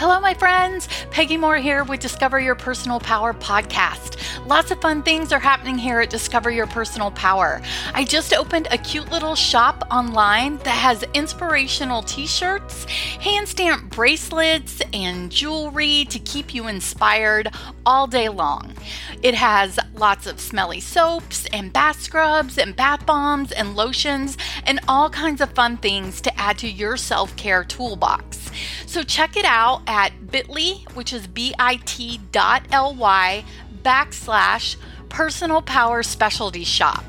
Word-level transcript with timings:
Hello, 0.00 0.18
my 0.18 0.32
friends. 0.32 0.88
Peggy 1.10 1.36
Moore 1.36 1.58
here 1.58 1.84
with 1.84 2.00
Discover 2.00 2.40
Your 2.40 2.54
Personal 2.54 3.00
Power 3.00 3.34
podcast. 3.34 4.16
Lots 4.46 4.70
of 4.70 4.80
fun 4.80 5.02
things 5.02 5.30
are 5.30 5.38
happening 5.38 5.76
here 5.76 6.00
at 6.00 6.08
Discover 6.08 6.52
Your 6.52 6.66
Personal 6.66 7.10
Power. 7.10 7.60
I 7.92 8.04
just 8.04 8.32
opened 8.32 8.66
a 8.70 8.78
cute 8.78 9.10
little 9.10 9.34
shop 9.34 9.86
online 9.90 10.56
that 10.60 10.68
has 10.68 11.04
inspirational 11.12 12.00
t 12.00 12.26
shirts, 12.26 12.84
hand 12.84 13.46
stamped 13.46 13.89
bracelets, 13.90 14.80
and 14.92 15.30
jewelry 15.30 16.04
to 16.06 16.18
keep 16.18 16.54
you 16.54 16.68
inspired 16.68 17.50
all 17.84 18.06
day 18.06 18.28
long. 18.28 18.74
It 19.22 19.34
has 19.34 19.78
lots 19.94 20.26
of 20.26 20.40
smelly 20.40 20.80
soaps 20.80 21.46
and 21.52 21.72
bath 21.72 22.00
scrubs 22.00 22.56
and 22.56 22.74
bath 22.74 23.04
bombs 23.04 23.52
and 23.52 23.76
lotions 23.76 24.38
and 24.64 24.80
all 24.88 25.10
kinds 25.10 25.40
of 25.40 25.52
fun 25.52 25.76
things 25.76 26.20
to 26.22 26.40
add 26.40 26.58
to 26.58 26.68
your 26.68 26.96
self 26.96 27.36
care 27.36 27.64
toolbox. 27.64 28.50
So 28.86 29.02
check 29.02 29.36
it 29.36 29.44
out 29.44 29.82
at 29.86 30.30
bit.ly, 30.30 30.84
which 30.94 31.12
is 31.12 31.26
bit.ly 31.26 31.76
backslash 33.82 34.76
personal 35.10 35.60
power 35.60 36.02
specialty 36.02 36.64
shop. 36.64 37.04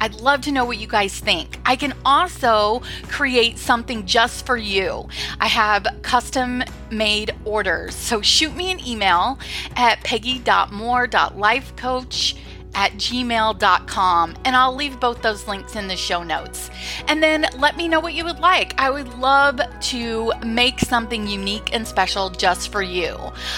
I'd 0.00 0.14
love 0.14 0.42
to 0.42 0.52
know 0.52 0.64
what 0.64 0.78
you 0.78 0.86
guys 0.86 1.18
think. 1.18 1.58
I 1.64 1.74
can 1.74 1.92
also 2.04 2.82
create 3.08 3.58
something 3.58 4.06
just 4.06 4.46
for 4.46 4.56
you. 4.56 5.08
I 5.40 5.48
have 5.48 5.84
custom 6.02 6.62
made 6.90 7.34
orders. 7.44 7.94
So 7.94 8.22
shoot 8.22 8.54
me 8.54 8.70
an 8.70 8.78
email 8.86 9.40
at 9.74 10.04
peggy.moore.lifecoach 10.04 12.38
at 12.76 12.92
gmail.com. 12.92 14.36
And 14.44 14.54
I'll 14.54 14.74
leave 14.74 15.00
both 15.00 15.22
those 15.22 15.48
links 15.48 15.74
in 15.74 15.88
the 15.88 15.96
show 15.96 16.22
notes. 16.22 16.70
And 17.08 17.22
then 17.22 17.46
let 17.58 17.76
me 17.76 17.88
know 17.88 17.98
what 17.98 18.14
you 18.14 18.24
would 18.24 18.38
like. 18.38 18.78
I 18.78 18.90
would 18.90 19.18
love 19.18 19.58
to 19.80 20.32
make 20.44 20.78
something 20.80 21.26
unique 21.26 21.74
and 21.74 21.88
special 21.88 22.30
just 22.30 22.70
for 22.70 22.82
you. 22.82 23.16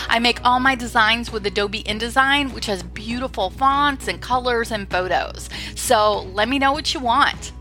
I 0.08 0.20
make 0.20 0.42
all 0.44 0.60
my 0.60 0.77
designs 0.77 1.33
with 1.33 1.44
Adobe 1.44 1.83
InDesign, 1.83 2.55
which 2.55 2.66
has 2.66 2.83
beautiful 2.83 3.50
fonts 3.50 4.08
and 4.08 4.22
colors 4.22 4.70
and 4.70 4.88
photos. 4.88 5.50
So 5.75 6.22
let 6.32 6.48
me 6.48 6.58
know 6.58 6.72
what 6.72 6.94
you 6.94 7.00
want. 7.00 7.53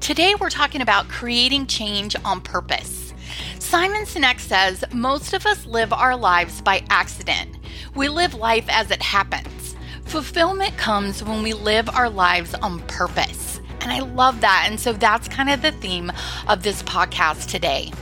Today, 0.00 0.36
we're 0.40 0.48
talking 0.48 0.80
about 0.80 1.08
creating 1.08 1.66
change 1.66 2.14
on 2.24 2.40
purpose. 2.40 3.12
Simon 3.58 4.02
Sinek 4.02 4.38
says 4.38 4.84
most 4.92 5.34
of 5.34 5.44
us 5.44 5.66
live 5.66 5.92
our 5.92 6.16
lives 6.16 6.62
by 6.62 6.84
accident. 6.88 7.58
We 7.94 8.08
live 8.08 8.34
life 8.34 8.64
as 8.68 8.90
it 8.92 9.02
happens. 9.02 9.57
Fulfillment 10.08 10.74
comes 10.78 11.22
when 11.22 11.42
we 11.42 11.52
live 11.52 11.86
our 11.90 12.08
lives 12.08 12.54
on 12.54 12.80
purpose. 12.86 13.60
And 13.82 13.92
I 13.92 13.98
love 13.98 14.40
that. 14.40 14.64
And 14.66 14.80
so 14.80 14.94
that's 14.94 15.28
kind 15.28 15.50
of 15.50 15.60
the 15.60 15.70
theme 15.70 16.10
of 16.48 16.62
this 16.62 16.82
podcast 16.84 17.50
today. 17.50 17.92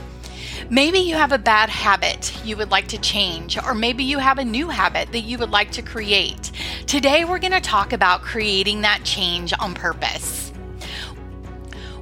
Maybe 0.69 0.99
you 0.99 1.15
have 1.15 1.33
a 1.33 1.37
bad 1.37 1.69
habit 1.69 2.33
you 2.45 2.55
would 2.55 2.71
like 2.71 2.87
to 2.87 2.97
change, 2.97 3.57
or 3.61 3.75
maybe 3.75 4.05
you 4.05 4.19
have 4.19 4.37
a 4.37 4.45
new 4.45 4.69
habit 4.69 5.11
that 5.11 5.21
you 5.21 5.37
would 5.37 5.51
like 5.51 5.69
to 5.73 5.81
create. 5.81 6.53
Today, 6.85 7.25
we're 7.25 7.39
going 7.39 7.51
to 7.51 7.59
talk 7.59 7.91
about 7.91 8.21
creating 8.21 8.81
that 8.81 9.03
change 9.03 9.51
on 9.59 9.73
purpose. 9.73 10.51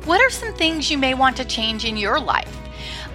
What 0.03 0.21
are 0.21 0.29
some 0.29 0.53
things 0.53 0.91
you 0.91 0.99
may 0.99 1.15
want 1.15 1.35
to 1.37 1.45
change 1.45 1.83
in 1.83 1.97
your 1.97 2.19
life? 2.19 2.55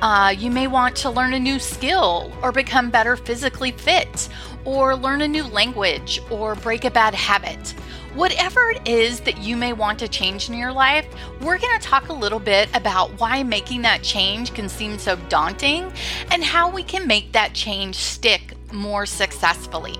Uh, 0.02 0.34
you 0.36 0.50
may 0.50 0.66
want 0.66 0.96
to 0.96 1.11
learn 1.11 1.34
a 1.34 1.38
new 1.38 1.58
skill 1.58 2.33
or 2.42 2.52
become 2.52 2.91
better 2.91 3.16
physically 3.16 3.70
fit 3.70 4.28
or 4.64 4.97
learn 4.97 5.22
a 5.22 5.28
new 5.28 5.44
language 5.44 6.20
or 6.30 6.55
break 6.55 6.84
a 6.84 6.91
bad 6.91 7.14
habit. 7.14 7.75
Whatever 8.14 8.70
it 8.70 8.89
is 8.89 9.20
that 9.20 9.39
you 9.39 9.56
may 9.56 9.72
want 9.72 9.98
to 10.00 10.08
change 10.08 10.48
in 10.48 10.56
your 10.56 10.72
life, 10.72 11.06
we're 11.41 11.58
going 11.58 11.78
to 11.78 11.86
talk 11.86 12.08
a 12.08 12.12
little 12.12 12.41
bit 12.41 12.69
about 12.75 13.11
why 13.20 13.42
making 13.42 13.83
that 13.83 14.02
change 14.02 14.52
can 14.52 14.69
seem 14.69 14.98
so 14.98 15.17
daunting 15.28 15.92
and 16.30 16.42
how 16.42 16.69
we 16.69 16.83
can 16.83 17.06
make 17.06 17.33
that 17.33 17.55
change 17.55 17.94
stick 17.94 18.55
more 18.73 19.07
successfully. 19.07 19.96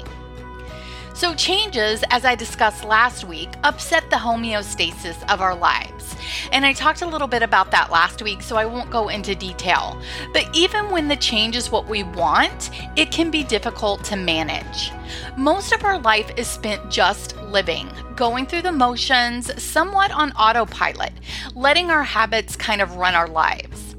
So, 1.21 1.35
changes, 1.35 2.03
as 2.09 2.25
I 2.25 2.35
discussed 2.35 2.83
last 2.83 3.25
week, 3.25 3.51
upset 3.63 4.09
the 4.09 4.17
homeostasis 4.17 5.23
of 5.31 5.43
our 5.43 5.55
lives. 5.55 6.17
And 6.51 6.65
I 6.65 6.73
talked 6.73 7.03
a 7.03 7.07
little 7.07 7.29
bit 7.29 7.43
about 7.43 7.71
that 7.73 7.91
last 7.91 8.23
week, 8.23 8.41
so 8.41 8.57
I 8.57 8.65
won't 8.65 8.91
go 8.91 9.11
into 9.11 9.35
detail. 9.35 10.01
But 10.33 10.49
even 10.57 10.91
when 10.91 11.09
the 11.09 11.17
change 11.17 11.57
is 11.57 11.71
what 11.71 11.87
we 11.87 12.05
want, 12.05 12.71
it 12.97 13.11
can 13.11 13.31
be 13.31 13.45
difficult 13.45 14.03
to 14.05 14.17
manage. 14.17 14.93
Most 15.37 15.73
of 15.73 15.85
our 15.85 15.99
life 15.99 16.33
is 16.39 16.47
spent 16.47 16.91
just 16.91 17.37
living, 17.37 17.91
going 18.17 18.47
through 18.47 18.63
the 18.63 18.73
motions, 18.73 19.63
somewhat 19.63 20.11
on 20.13 20.33
autopilot, 20.33 21.13
letting 21.55 21.91
our 21.91 22.03
habits 22.03 22.57
kind 22.57 22.81
of 22.81 22.97
run 22.97 23.15
our 23.15 23.29
lives. 23.29 23.90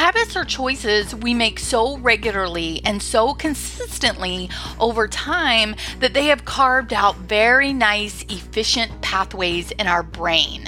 Habits 0.00 0.34
are 0.34 0.46
choices 0.46 1.14
we 1.14 1.34
make 1.34 1.58
so 1.58 1.98
regularly 1.98 2.80
and 2.86 3.02
so 3.02 3.34
consistently 3.34 4.48
over 4.80 5.06
time 5.06 5.76
that 5.98 6.14
they 6.14 6.24
have 6.28 6.46
carved 6.46 6.94
out 6.94 7.16
very 7.16 7.74
nice, 7.74 8.22
efficient 8.30 9.02
pathways 9.02 9.72
in 9.72 9.86
our 9.86 10.02
brain. 10.02 10.64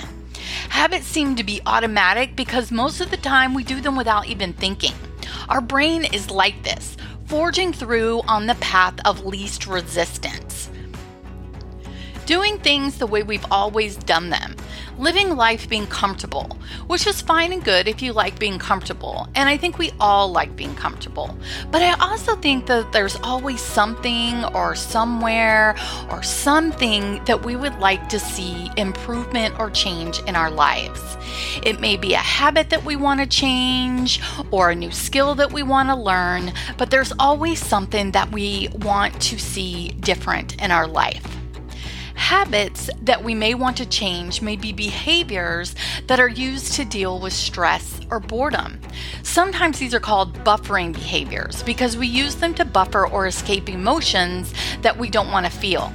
Habits 0.68 1.06
seem 1.06 1.34
to 1.36 1.44
be 1.44 1.62
automatic 1.64 2.36
because 2.36 2.70
most 2.70 3.00
of 3.00 3.10
the 3.10 3.16
time 3.16 3.54
we 3.54 3.64
do 3.64 3.80
them 3.80 3.96
without 3.96 4.26
even 4.26 4.52
thinking. 4.52 4.92
Our 5.48 5.62
brain 5.62 6.04
is 6.04 6.30
like 6.30 6.62
this, 6.62 6.98
forging 7.24 7.72
through 7.72 8.20
on 8.28 8.46
the 8.46 8.56
path 8.56 8.96
of 9.06 9.24
least 9.24 9.66
resistance. 9.66 10.68
Doing 12.32 12.56
things 12.60 12.96
the 12.96 13.06
way 13.06 13.22
we've 13.22 13.44
always 13.50 13.94
done 13.94 14.30
them, 14.30 14.56
living 14.96 15.36
life 15.36 15.68
being 15.68 15.86
comfortable, 15.86 16.56
which 16.86 17.06
is 17.06 17.20
fine 17.20 17.52
and 17.52 17.62
good 17.62 17.86
if 17.86 18.00
you 18.00 18.14
like 18.14 18.38
being 18.38 18.58
comfortable. 18.58 19.28
And 19.34 19.50
I 19.50 19.58
think 19.58 19.76
we 19.76 19.90
all 20.00 20.32
like 20.32 20.56
being 20.56 20.74
comfortable. 20.74 21.36
But 21.70 21.82
I 21.82 21.92
also 22.00 22.34
think 22.36 22.64
that 22.68 22.90
there's 22.90 23.16
always 23.16 23.60
something 23.60 24.46
or 24.54 24.74
somewhere 24.74 25.76
or 26.10 26.22
something 26.22 27.22
that 27.26 27.44
we 27.44 27.54
would 27.54 27.78
like 27.80 28.08
to 28.08 28.18
see 28.18 28.70
improvement 28.78 29.58
or 29.58 29.68
change 29.68 30.18
in 30.20 30.34
our 30.34 30.50
lives. 30.50 31.02
It 31.62 31.80
may 31.80 31.98
be 31.98 32.14
a 32.14 32.28
habit 32.40 32.70
that 32.70 32.82
we 32.82 32.96
want 32.96 33.20
to 33.20 33.26
change 33.26 34.22
or 34.50 34.70
a 34.70 34.74
new 34.74 34.90
skill 34.90 35.34
that 35.34 35.52
we 35.52 35.62
want 35.62 35.90
to 35.90 35.96
learn, 35.96 36.54
but 36.78 36.90
there's 36.90 37.12
always 37.18 37.62
something 37.62 38.12
that 38.12 38.32
we 38.32 38.68
want 38.80 39.20
to 39.20 39.38
see 39.38 39.90
different 40.00 40.58
in 40.62 40.70
our 40.70 40.86
life. 40.86 41.41
Habits 42.14 42.90
that 43.02 43.24
we 43.24 43.34
may 43.34 43.54
want 43.54 43.76
to 43.78 43.86
change 43.86 44.42
may 44.42 44.56
be 44.56 44.72
behaviors 44.72 45.74
that 46.06 46.20
are 46.20 46.28
used 46.28 46.74
to 46.74 46.84
deal 46.84 47.18
with 47.20 47.32
stress 47.32 48.00
or 48.10 48.20
boredom. 48.20 48.80
Sometimes 49.22 49.78
these 49.78 49.94
are 49.94 50.00
called 50.00 50.34
buffering 50.44 50.92
behaviors 50.92 51.62
because 51.62 51.96
we 51.96 52.06
use 52.06 52.36
them 52.36 52.54
to 52.54 52.64
buffer 52.64 53.06
or 53.06 53.26
escape 53.26 53.68
emotions 53.68 54.52
that 54.82 54.96
we 54.96 55.10
don't 55.10 55.30
want 55.30 55.46
to 55.46 55.52
feel. 55.52 55.92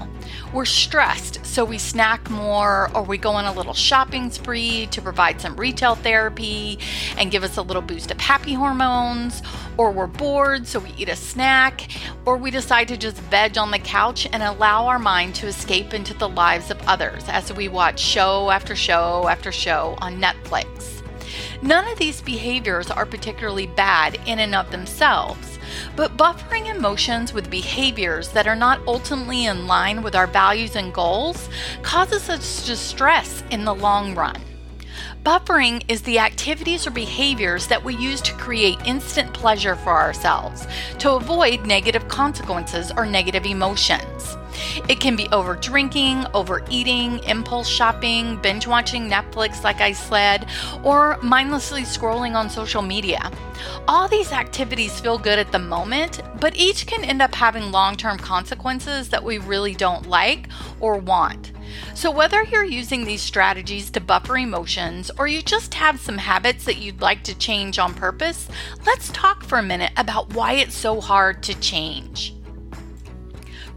We're 0.54 0.64
stressed, 0.64 1.46
so 1.46 1.66
we 1.66 1.78
snack 1.78 2.30
more 2.30 2.90
or 2.96 3.04
we 3.04 3.18
go 3.18 3.32
on 3.32 3.46
a 3.46 3.52
little 3.52 3.74
shopping 3.74 4.32
spree 4.32 4.88
to 4.88 5.02
provide 5.02 5.42
some 5.42 5.58
retail 5.58 5.96
therapy 5.96 6.80
and 7.18 7.30
give 7.30 7.44
us 7.44 7.58
a 7.58 7.62
little 7.62 7.82
boost 7.82 8.12
of 8.12 8.20
happy 8.20 8.54
hormones, 8.54 9.44
or 9.76 9.92
we're 9.92 10.08
bored, 10.08 10.66
so 10.66 10.80
we 10.80 10.94
eat 10.98 11.10
a 11.10 11.18
snack, 11.18 11.90
or 12.26 12.38
we 12.38 12.50
decide 12.50 12.88
to 12.88 12.98
just 12.98 13.18
veg 13.24 13.58
on 13.58 13.72
the 13.72 13.80
couch 13.80 14.26
and 14.32 14.42
allow 14.42 14.88
our 14.88 14.98
mind 14.98 15.36
to 15.36 15.48
escape 15.48 15.94
into 15.94 16.14
the 16.14 16.30
lives 16.30 16.72
of 16.72 16.82
others 16.88 17.26
as 17.28 17.52
we 17.52 17.68
watch 17.68 18.00
show 18.00 18.50
after 18.50 18.76
show 18.76 19.28
after 19.28 19.52
show 19.52 19.98
on 20.00 20.20
Netflix. 20.20 21.04
None 21.62 21.88
of 21.90 22.00
these 22.00 22.22
behaviors 22.22 22.90
are 22.90 23.06
particularly 23.06 23.68
bad 23.68 24.18
in 24.26 24.40
and 24.40 24.56
of 24.56 24.72
themselves. 24.72 25.57
But 25.96 26.18
buffering 26.18 26.68
emotions 26.74 27.34
with 27.34 27.50
behaviors 27.50 28.30
that 28.30 28.48
are 28.48 28.56
not 28.56 28.82
ultimately 28.88 29.46
in 29.46 29.68
line 29.68 30.02
with 30.02 30.16
our 30.16 30.28
values 30.28 30.76
and 30.76 30.94
goals 30.94 31.50
causes 31.82 32.30
us 32.30 32.66
distress 32.66 33.44
in 33.52 33.66
the 33.66 33.76
long 33.76 34.16
run. 34.16 34.42
Buffering 35.24 35.84
is 35.90 36.02
the 36.04 36.20
activities 36.20 36.88
or 36.88 36.92
behaviors 36.92 37.68
that 37.68 37.84
we 37.84 37.96
use 37.98 38.22
to 38.22 38.34
create 38.34 38.78
instant 38.86 39.34
pleasure 39.34 39.76
for 39.76 39.92
ourselves 39.92 40.66
to 41.00 41.12
avoid 41.12 41.66
negative 41.66 42.08
consequences 42.08 42.92
or 42.96 43.06
negative 43.06 43.46
emotions. 43.46 44.38
It 44.88 45.00
can 45.00 45.16
be 45.16 45.28
over 45.30 45.56
drinking, 45.56 46.26
overeating, 46.34 47.20
impulse 47.24 47.68
shopping, 47.68 48.38
binge 48.38 48.68
watching 48.68 49.10
Netflix, 49.10 49.64
like 49.64 49.82
I 49.82 49.92
said, 49.92 50.48
or 50.84 51.18
mindlessly 51.22 51.84
scrolling 51.84 52.36
on 52.36 52.50
social 52.50 52.82
media. 52.82 53.32
All 53.88 54.08
these 54.08 54.32
activities 54.32 55.00
feel 55.00 55.18
good 55.18 55.40
at 55.40 55.52
the 55.52 55.60
moment, 55.60 56.22
but 56.40 56.56
each 56.56 56.88
can 56.88 57.04
end 57.04 57.22
up 57.22 57.34
having 57.34 57.72
long 57.72 57.96
term 57.96 58.18
consequences 58.18 59.10
that 59.10 59.24
we 59.24 59.38
really 59.38 59.74
don't 59.74 60.08
like 60.08 60.48
or 60.80 60.98
want. 60.98 61.52
So, 61.94 62.12
whether 62.12 62.44
you're 62.44 62.64
using 62.64 63.06
these 63.06 63.22
strategies 63.22 63.90
to 63.92 64.00
buffer 64.00 64.38
emotions 64.38 65.12
or 65.18 65.28
you 65.28 65.42
just 65.42 65.74
have 65.74 66.00
some 66.00 66.18
habits 66.18 66.66
that 66.66 66.78
you'd 66.78 67.02
like 67.02 67.24
to 67.24 67.38
change 67.38 67.80
on 67.80 67.94
purpose, 67.94 68.48
let's 68.86 69.10
talk 69.10 69.44
for 69.44 69.58
a 69.58 69.64
minute 69.64 69.92
about 69.98 70.34
why 70.34 70.54
it's 70.54 70.78
so 70.78 71.02
hard 71.02 71.44
to 71.44 71.60
change. 71.60 72.37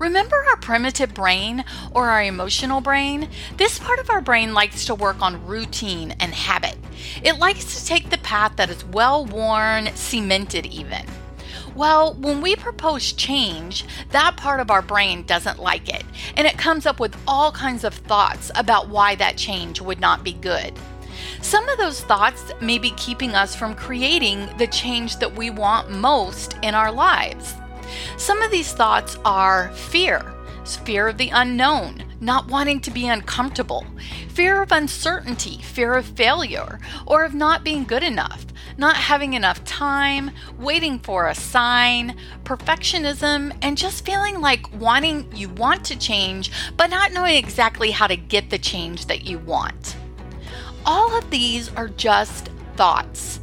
Remember 0.01 0.43
our 0.49 0.57
primitive 0.57 1.13
brain 1.13 1.63
or 1.93 2.09
our 2.09 2.23
emotional 2.23 2.81
brain? 2.81 3.29
This 3.59 3.79
part 3.79 3.99
of 3.99 4.09
our 4.09 4.23
brain 4.23 4.55
likes 4.55 4.87
to 4.87 4.95
work 4.95 5.21
on 5.21 5.47
routine 5.47 6.13
and 6.21 6.33
habit. 6.33 6.79
It 7.23 7.39
likes 7.39 7.79
to 7.79 7.87
take 7.87 8.09
the 8.09 8.17
path 8.19 8.57
that 8.57 8.71
is 8.71 8.83
well 8.87 9.27
worn, 9.27 9.95
cemented 9.95 10.65
even. 10.65 11.05
Well, 11.77 12.15
when 12.15 12.41
we 12.41 12.57
propose 12.57 13.13
change, 13.13 13.85
that 14.09 14.39
part 14.39 14.61
of 14.61 14.71
our 14.71 14.81
brain 14.81 15.25
doesn't 15.25 15.59
like 15.59 15.91
it, 15.91 16.05
and 16.35 16.47
it 16.47 16.57
comes 16.57 16.87
up 16.87 16.99
with 16.99 17.15
all 17.29 17.53
kinds 17.53 17.85
of 17.85 17.93
thoughts 17.93 18.51
about 18.55 18.89
why 18.89 19.17
that 19.17 19.37
change 19.37 19.83
would 19.83 20.01
not 20.01 20.25
be 20.25 20.33
good. 20.33 20.73
Some 21.43 21.69
of 21.69 21.77
those 21.77 22.01
thoughts 22.01 22.53
may 22.63 22.79
be 22.79 22.93
keeping 22.93 23.35
us 23.35 23.55
from 23.55 23.75
creating 23.75 24.49
the 24.57 24.67
change 24.67 25.19
that 25.19 25.37
we 25.37 25.51
want 25.51 25.91
most 25.91 26.57
in 26.63 26.75
our 26.75 26.91
lives. 26.91 27.60
Some 28.17 28.43
of 28.43 28.51
these 28.51 28.73
thoughts 28.73 29.17
are 29.25 29.73
fear, 29.73 30.35
fear 30.65 31.09
of 31.09 31.19
the 31.19 31.31
unknown, 31.31 32.05
not 32.21 32.49
wanting 32.49 32.81
to 32.81 32.91
be 32.91 33.09
uncomfortable, 33.09 33.87
fear 34.29 34.63
of 34.63 34.73
uncertainty, 34.73 35.59
fear 35.63 35.95
of 35.95 36.07
failure, 36.07 36.79
or 37.07 37.25
of 37.25 37.35
not 37.35 37.65
being 37.65 37.85
good 37.85 38.03
enough, 38.03 38.47
not 38.77 38.97
having 38.97 39.35
enough 39.35 39.65
time, 39.65 40.31
waiting 40.59 40.99
for 40.99 41.29
a 41.29 41.35
sign, 41.35 42.17
perfectionism, 42.45 43.57
and 43.63 43.77
just 43.77 44.05
feeling 44.05 44.41
like 44.41 44.73
wanting 44.79 45.31
you 45.35 45.49
want 45.51 45.85
to 45.85 45.99
change, 45.99 46.51
but 46.77 46.91
not 46.91 47.13
knowing 47.13 47.37
exactly 47.37 47.91
how 47.91 48.07
to 48.07 48.17
get 48.17 48.51
the 48.51 48.59
change 48.59 49.07
that 49.07 49.25
you 49.25 49.39
want. 49.39 49.97
All 50.87 51.17
of 51.17 51.31
these 51.31 51.69
are 51.75 51.89
just 51.89 52.49
thoughts. 52.77 53.41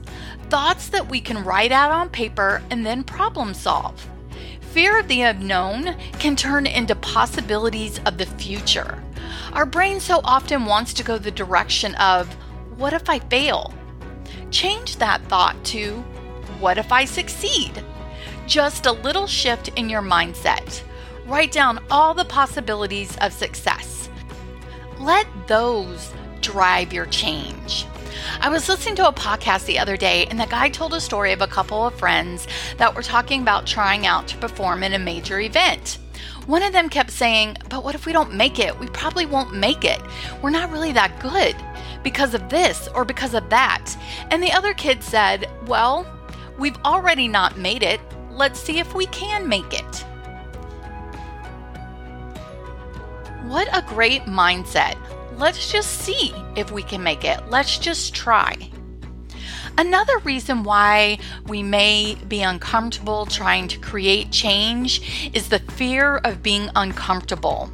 Thoughts 0.49 0.89
that 0.89 1.09
we 1.09 1.19
can 1.19 1.43
write 1.43 1.71
out 1.71 1.91
on 1.91 2.09
paper 2.09 2.63
and 2.71 2.85
then 2.85 3.03
problem 3.03 3.53
solve. 3.53 4.07
Fear 4.71 4.99
of 4.99 5.07
the 5.07 5.21
unknown 5.21 5.95
can 6.19 6.35
turn 6.35 6.67
into 6.67 6.95
possibilities 6.95 7.99
of 8.05 8.17
the 8.17 8.25
future. 8.25 9.01
Our 9.53 9.65
brain 9.65 9.99
so 9.99 10.21
often 10.23 10.65
wants 10.65 10.93
to 10.93 11.03
go 11.03 11.17
the 11.17 11.31
direction 11.31 11.95
of, 11.95 12.31
what 12.77 12.93
if 12.93 13.09
I 13.09 13.19
fail? 13.19 13.73
Change 14.51 14.97
that 14.97 15.21
thought 15.23 15.61
to, 15.65 15.95
what 16.59 16.77
if 16.77 16.91
I 16.91 17.05
succeed? 17.05 17.83
Just 18.45 18.85
a 18.85 18.91
little 18.91 19.27
shift 19.27 19.69
in 19.69 19.89
your 19.89 20.01
mindset. 20.01 20.83
Write 21.25 21.51
down 21.51 21.83
all 21.89 22.13
the 22.13 22.25
possibilities 22.25 23.17
of 23.17 23.33
success. 23.33 24.09
Let 24.99 25.27
those 25.47 26.13
drive 26.41 26.93
your 26.93 27.07
change. 27.07 27.85
I 28.39 28.49
was 28.49 28.69
listening 28.69 28.95
to 28.97 29.07
a 29.07 29.13
podcast 29.13 29.65
the 29.65 29.79
other 29.79 29.97
day, 29.97 30.25
and 30.25 30.39
the 30.39 30.45
guy 30.45 30.69
told 30.69 30.93
a 30.93 31.01
story 31.01 31.31
of 31.31 31.41
a 31.41 31.47
couple 31.47 31.85
of 31.85 31.97
friends 31.97 32.47
that 32.77 32.93
were 32.93 33.01
talking 33.01 33.41
about 33.41 33.65
trying 33.65 34.05
out 34.05 34.27
to 34.29 34.37
perform 34.37 34.83
in 34.83 34.93
a 34.93 34.99
major 34.99 35.39
event. 35.39 35.97
One 36.45 36.63
of 36.63 36.73
them 36.73 36.89
kept 36.89 37.11
saying, 37.11 37.57
But 37.69 37.83
what 37.83 37.95
if 37.95 38.05
we 38.05 38.13
don't 38.13 38.33
make 38.33 38.59
it? 38.59 38.77
We 38.79 38.87
probably 38.87 39.25
won't 39.25 39.53
make 39.53 39.83
it. 39.83 40.01
We're 40.41 40.49
not 40.49 40.71
really 40.71 40.91
that 40.93 41.19
good 41.19 41.55
because 42.03 42.33
of 42.33 42.49
this 42.49 42.87
or 42.95 43.03
because 43.03 43.33
of 43.33 43.49
that. 43.49 43.95
And 44.31 44.41
the 44.41 44.51
other 44.51 44.73
kid 44.73 45.03
said, 45.03 45.49
Well, 45.65 46.05
we've 46.57 46.77
already 46.85 47.27
not 47.27 47.57
made 47.57 47.83
it. 47.83 47.99
Let's 48.31 48.59
see 48.59 48.79
if 48.79 48.93
we 48.93 49.07
can 49.07 49.47
make 49.47 49.73
it. 49.73 50.05
What 53.47 53.67
a 53.73 53.81
great 53.81 54.23
mindset 54.23 54.97
let's 55.37 55.71
just 55.71 56.01
see 56.01 56.33
if 56.55 56.71
we 56.71 56.83
can 56.83 57.03
make 57.03 57.23
it. 57.23 57.39
Let's 57.49 57.77
just 57.77 58.13
try. 58.13 58.55
Another 59.77 60.17
reason 60.19 60.63
why 60.63 61.19
we 61.47 61.61
may 61.61 62.15
be 62.27 62.41
uncomfortable 62.41 63.27
trying 63.27 63.67
to 63.67 63.79
create 63.79 64.31
change 64.31 65.31
is 65.33 65.49
the 65.49 65.59
fear 65.59 66.17
of 66.17 66.41
being 66.41 66.69
uncomfortable. 66.75 67.71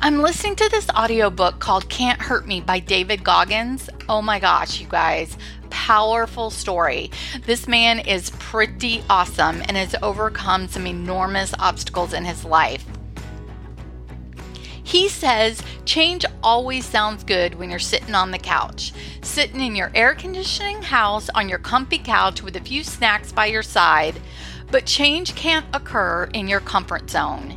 I'm 0.00 0.22
listening 0.22 0.56
to 0.56 0.68
this 0.68 0.88
audiobook 0.90 1.58
called 1.58 1.88
Can't 1.88 2.20
Hurt 2.20 2.46
Me 2.46 2.60
by 2.60 2.78
David 2.78 3.24
Goggins. 3.24 3.90
Oh 4.08 4.22
my 4.22 4.38
gosh, 4.38 4.80
you 4.80 4.86
guys, 4.86 5.36
powerful 5.70 6.50
story. 6.50 7.10
This 7.46 7.66
man 7.66 7.98
is 7.98 8.30
pretty 8.38 9.02
awesome 9.10 9.62
and 9.62 9.76
has 9.76 9.96
overcome 10.02 10.68
some 10.68 10.86
enormous 10.86 11.52
obstacles 11.58 12.12
in 12.12 12.24
his 12.24 12.44
life. 12.44 12.84
He 14.90 15.08
says 15.08 15.62
change 15.84 16.24
always 16.42 16.84
sounds 16.84 17.22
good 17.22 17.54
when 17.54 17.70
you're 17.70 17.78
sitting 17.78 18.16
on 18.16 18.32
the 18.32 18.38
couch, 18.38 18.92
sitting 19.22 19.60
in 19.60 19.76
your 19.76 19.92
air 19.94 20.16
conditioning 20.16 20.82
house 20.82 21.30
on 21.32 21.48
your 21.48 21.60
comfy 21.60 21.98
couch 21.98 22.42
with 22.42 22.56
a 22.56 22.60
few 22.60 22.82
snacks 22.82 23.30
by 23.30 23.46
your 23.46 23.62
side. 23.62 24.20
But 24.72 24.86
change 24.86 25.36
can't 25.36 25.64
occur 25.72 26.28
in 26.34 26.48
your 26.48 26.58
comfort 26.58 27.08
zone. 27.08 27.50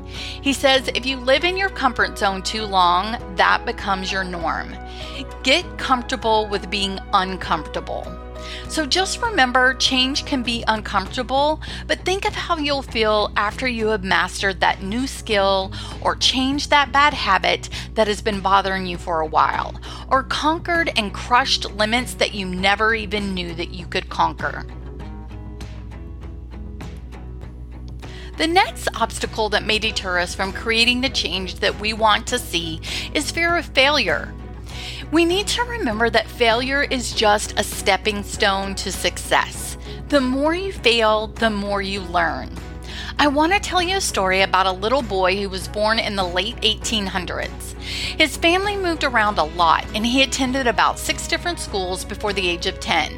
He 0.43 0.53
says 0.53 0.91
if 0.93 1.07
you 1.07 1.17
live 1.17 1.43
in 1.43 1.57
your 1.57 1.69
comfort 1.69 2.19
zone 2.19 2.43
too 2.43 2.65
long, 2.65 3.17
that 3.35 3.65
becomes 3.65 4.11
your 4.11 4.23
norm. 4.23 4.75
Get 5.41 5.79
comfortable 5.79 6.47
with 6.47 6.69
being 6.69 6.99
uncomfortable. 7.13 8.05
So 8.67 8.85
just 8.85 9.21
remember 9.21 9.73
change 9.75 10.25
can 10.25 10.43
be 10.43 10.63
uncomfortable, 10.67 11.61
but 11.87 12.03
think 12.05 12.25
of 12.25 12.33
how 12.33 12.57
you'll 12.57 12.81
feel 12.81 13.31
after 13.35 13.67
you 13.67 13.87
have 13.87 14.03
mastered 14.03 14.59
that 14.61 14.81
new 14.81 15.05
skill 15.05 15.71
or 16.01 16.15
changed 16.15 16.69
that 16.69 16.91
bad 16.91 17.13
habit 17.13 17.69
that 17.93 18.07
has 18.07 18.21
been 18.21 18.41
bothering 18.41 18.85
you 18.85 18.97
for 18.97 19.21
a 19.21 19.27
while, 19.27 19.79
or 20.09 20.23
conquered 20.23 20.91
and 20.95 21.13
crushed 21.13 21.71
limits 21.71 22.15
that 22.15 22.33
you 22.33 22.45
never 22.45 22.95
even 22.95 23.33
knew 23.33 23.53
that 23.53 23.69
you 23.69 23.85
could 23.85 24.09
conquer. 24.09 24.65
The 28.35 28.47
next 28.47 28.87
obstacle 28.95 29.49
that 29.49 29.63
may 29.63 29.77
deter 29.77 30.17
us 30.17 30.33
from 30.33 30.53
creating 30.53 31.01
the 31.01 31.09
change 31.09 31.55
that 31.59 31.79
we 31.79 31.93
want 31.93 32.25
to 32.27 32.39
see 32.39 32.81
is 33.13 33.29
fear 33.29 33.55
of 33.55 33.65
failure. 33.67 34.33
We 35.13 35.25
need 35.25 35.45
to 35.49 35.61
remember 35.61 36.09
that 36.09 36.27
failure 36.27 36.81
is 36.81 37.13
just 37.13 37.59
a 37.59 37.63
stepping 37.63 38.23
stone 38.23 38.73
to 38.73 38.91
success. 38.91 39.77
The 40.09 40.19
more 40.19 40.55
you 40.55 40.73
fail, 40.73 41.27
the 41.27 41.51
more 41.51 41.83
you 41.83 42.01
learn. 42.01 42.49
I 43.19 43.27
want 43.27 43.53
to 43.53 43.59
tell 43.59 43.79
you 43.79 43.97
a 43.97 44.01
story 44.01 44.41
about 44.41 44.65
a 44.65 44.71
little 44.71 45.03
boy 45.03 45.35
who 45.39 45.49
was 45.49 45.67
born 45.67 45.99
in 45.99 46.15
the 46.15 46.23
late 46.23 46.55
1800s. 46.61 47.73
His 48.17 48.37
family 48.37 48.75
moved 48.75 49.03
around 49.03 49.37
a 49.37 49.43
lot 49.43 49.85
and 49.93 50.03
he 50.03 50.23
attended 50.23 50.65
about 50.65 50.97
six 50.97 51.27
different 51.27 51.59
schools 51.59 52.03
before 52.03 52.33
the 52.33 52.49
age 52.49 52.65
of 52.65 52.79
10. 52.79 53.15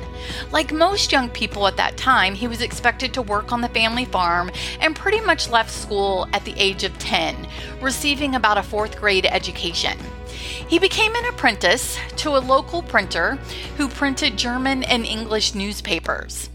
Like 0.52 0.74
most 0.74 1.14
young 1.14 1.30
people 1.30 1.66
at 1.66 1.78
that 1.78 1.96
time, 1.96 2.36
he 2.36 2.50
was 2.50 2.62
expected 2.62 3.14
to 3.14 3.22
work 3.22 3.54
on 3.54 3.62
the 3.62 3.70
family 3.70 4.04
farm 4.04 4.52
and 4.82 4.98
pretty 4.98 5.22
much 5.22 5.50
left 5.50 5.72
school 5.72 6.28
at 6.34 6.44
the 6.44 6.60
age 6.60 6.84
of 6.84 7.00
10, 7.00 7.48
receiving 7.80 8.36
about 8.36 8.58
a 8.58 8.64
fourth 8.64 9.00
grade 9.00 9.28
education. 9.28 9.98
He 10.68 10.80
became 10.80 11.16
an 11.16 11.26
apprentice 11.26 11.98
to 12.18 12.38
a 12.38 12.40
local 12.40 12.82
printer 12.82 13.38
who 13.78 13.88
printed 13.88 14.38
German 14.38 14.84
and 14.84 15.06
English 15.06 15.56
newspapers. 15.56 16.50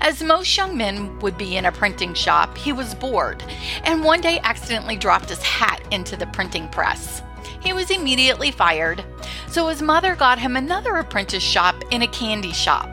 As 0.00 0.22
most 0.22 0.56
young 0.56 0.76
men 0.76 1.18
would 1.20 1.36
be 1.36 1.56
in 1.56 1.64
a 1.64 1.72
printing 1.72 2.14
shop, 2.14 2.56
he 2.56 2.72
was 2.72 2.94
bored 2.94 3.42
and 3.84 4.04
one 4.04 4.20
day 4.20 4.40
accidentally 4.44 4.96
dropped 4.96 5.28
his 5.28 5.42
hat 5.42 5.82
into 5.90 6.16
the 6.16 6.26
printing 6.28 6.68
press. 6.68 7.22
He 7.60 7.72
was 7.72 7.90
immediately 7.90 8.50
fired, 8.50 9.04
so 9.48 9.68
his 9.68 9.82
mother 9.82 10.14
got 10.14 10.38
him 10.38 10.56
another 10.56 10.96
apprentice 10.96 11.42
shop 11.42 11.82
in 11.90 12.02
a 12.02 12.08
candy 12.08 12.52
shop. 12.52 12.89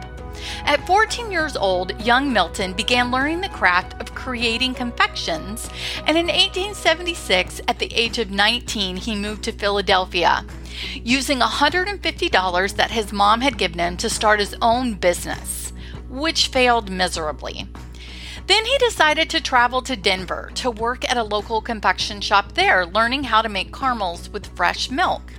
At 0.65 0.85
14 0.85 1.31
years 1.31 1.55
old, 1.55 1.99
young 2.01 2.31
Milton 2.31 2.73
began 2.73 3.11
learning 3.11 3.41
the 3.41 3.49
craft 3.49 3.99
of 4.01 4.15
creating 4.15 4.73
confections, 4.73 5.69
and 6.05 6.17
in 6.17 6.27
1876, 6.27 7.61
at 7.67 7.79
the 7.79 7.93
age 7.93 8.17
of 8.17 8.31
19, 8.31 8.97
he 8.97 9.15
moved 9.15 9.43
to 9.43 9.51
Philadelphia, 9.51 10.45
using 10.93 11.39
$150 11.39 12.75
that 12.75 12.91
his 12.91 13.13
mom 13.13 13.41
had 13.41 13.57
given 13.57 13.79
him 13.79 13.97
to 13.97 14.09
start 14.09 14.39
his 14.39 14.55
own 14.61 14.93
business, 14.93 15.73
which 16.09 16.47
failed 16.47 16.89
miserably. 16.89 17.67
Then 18.47 18.65
he 18.65 18.77
decided 18.77 19.29
to 19.31 19.41
travel 19.41 19.81
to 19.81 19.97
Denver 19.97 20.51
to 20.55 20.71
work 20.71 21.09
at 21.09 21.17
a 21.17 21.23
local 21.23 21.61
confection 21.61 22.21
shop 22.21 22.53
there, 22.53 22.85
learning 22.85 23.23
how 23.23 23.41
to 23.41 23.49
make 23.49 23.73
caramels 23.73 24.29
with 24.29 24.55
fresh 24.55 24.89
milk. 24.89 25.33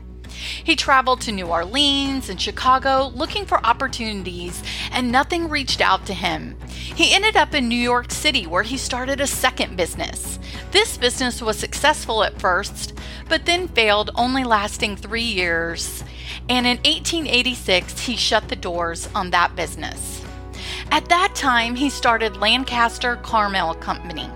He 0.63 0.77
traveled 0.77 1.21
to 1.23 1.33
New 1.33 1.47
Orleans 1.47 2.29
and 2.29 2.41
Chicago 2.41 3.13
looking 3.15 3.47
for 3.47 3.65
opportunities, 3.67 4.63
and 4.93 5.11
nothing 5.11 5.49
reached 5.49 5.81
out 5.81 6.07
to 6.07 6.15
him. 6.15 6.57
He 6.69 7.15
ended 7.15 7.37
up 7.37 7.55
in 7.55 7.69
New 7.69 7.77
York 7.77 8.11
City 8.11 8.47
where 8.47 8.63
he 8.63 8.77
started 8.77 9.21
a 9.21 9.27
second 9.27 9.77
business. 9.77 10.39
This 10.71 10.97
business 10.97 11.41
was 11.41 11.59
successful 11.59 12.23
at 12.23 12.41
first, 12.41 12.95
but 13.29 13.47
then 13.47 13.69
failed, 13.69 14.11
only 14.15 14.45
lasting 14.45 14.97
three 14.97 15.23
years. 15.23 16.05
And 16.49 16.67
in 16.67 16.77
1886, 16.79 18.01
he 18.01 18.17
shut 18.17 18.49
the 18.49 18.57
doors 18.57 19.09
on 19.15 19.31
that 19.31 19.57
business. 19.57 20.25
At 20.91 21.09
that 21.09 21.35
time, 21.35 21.75
he 21.75 21.91
started 21.91 22.37
Lancaster 22.37 23.17
Caramel 23.17 23.75
Company 23.75 24.31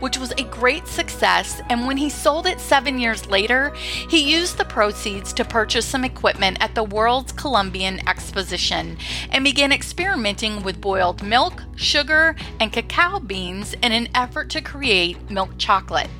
which 0.00 0.18
was 0.18 0.32
a 0.32 0.44
great 0.44 0.86
success. 0.86 1.60
And 1.70 1.86
when 1.86 1.96
he 1.96 2.10
sold 2.10 2.46
it 2.46 2.60
seven 2.60 2.98
years 2.98 3.26
later, 3.26 3.72
he 3.74 4.30
used 4.30 4.58
the 4.58 4.64
proceeds 4.64 5.32
to 5.34 5.44
purchase 5.44 5.86
some 5.86 6.04
equipment 6.04 6.58
at 6.60 6.74
the 6.74 6.84
World's 6.84 7.32
Columbian 7.32 8.06
Exposition 8.08 8.96
and 9.30 9.44
began 9.44 9.72
experimenting 9.72 10.62
with 10.62 10.80
boiled 10.80 11.22
milk, 11.22 11.62
sugar, 11.76 12.36
and 12.60 12.72
cacao 12.72 13.20
beans 13.20 13.74
in 13.82 13.92
an 13.92 14.08
effort 14.14 14.50
to 14.50 14.60
create 14.60 15.30
milk 15.30 15.50
chocolate. 15.58 16.10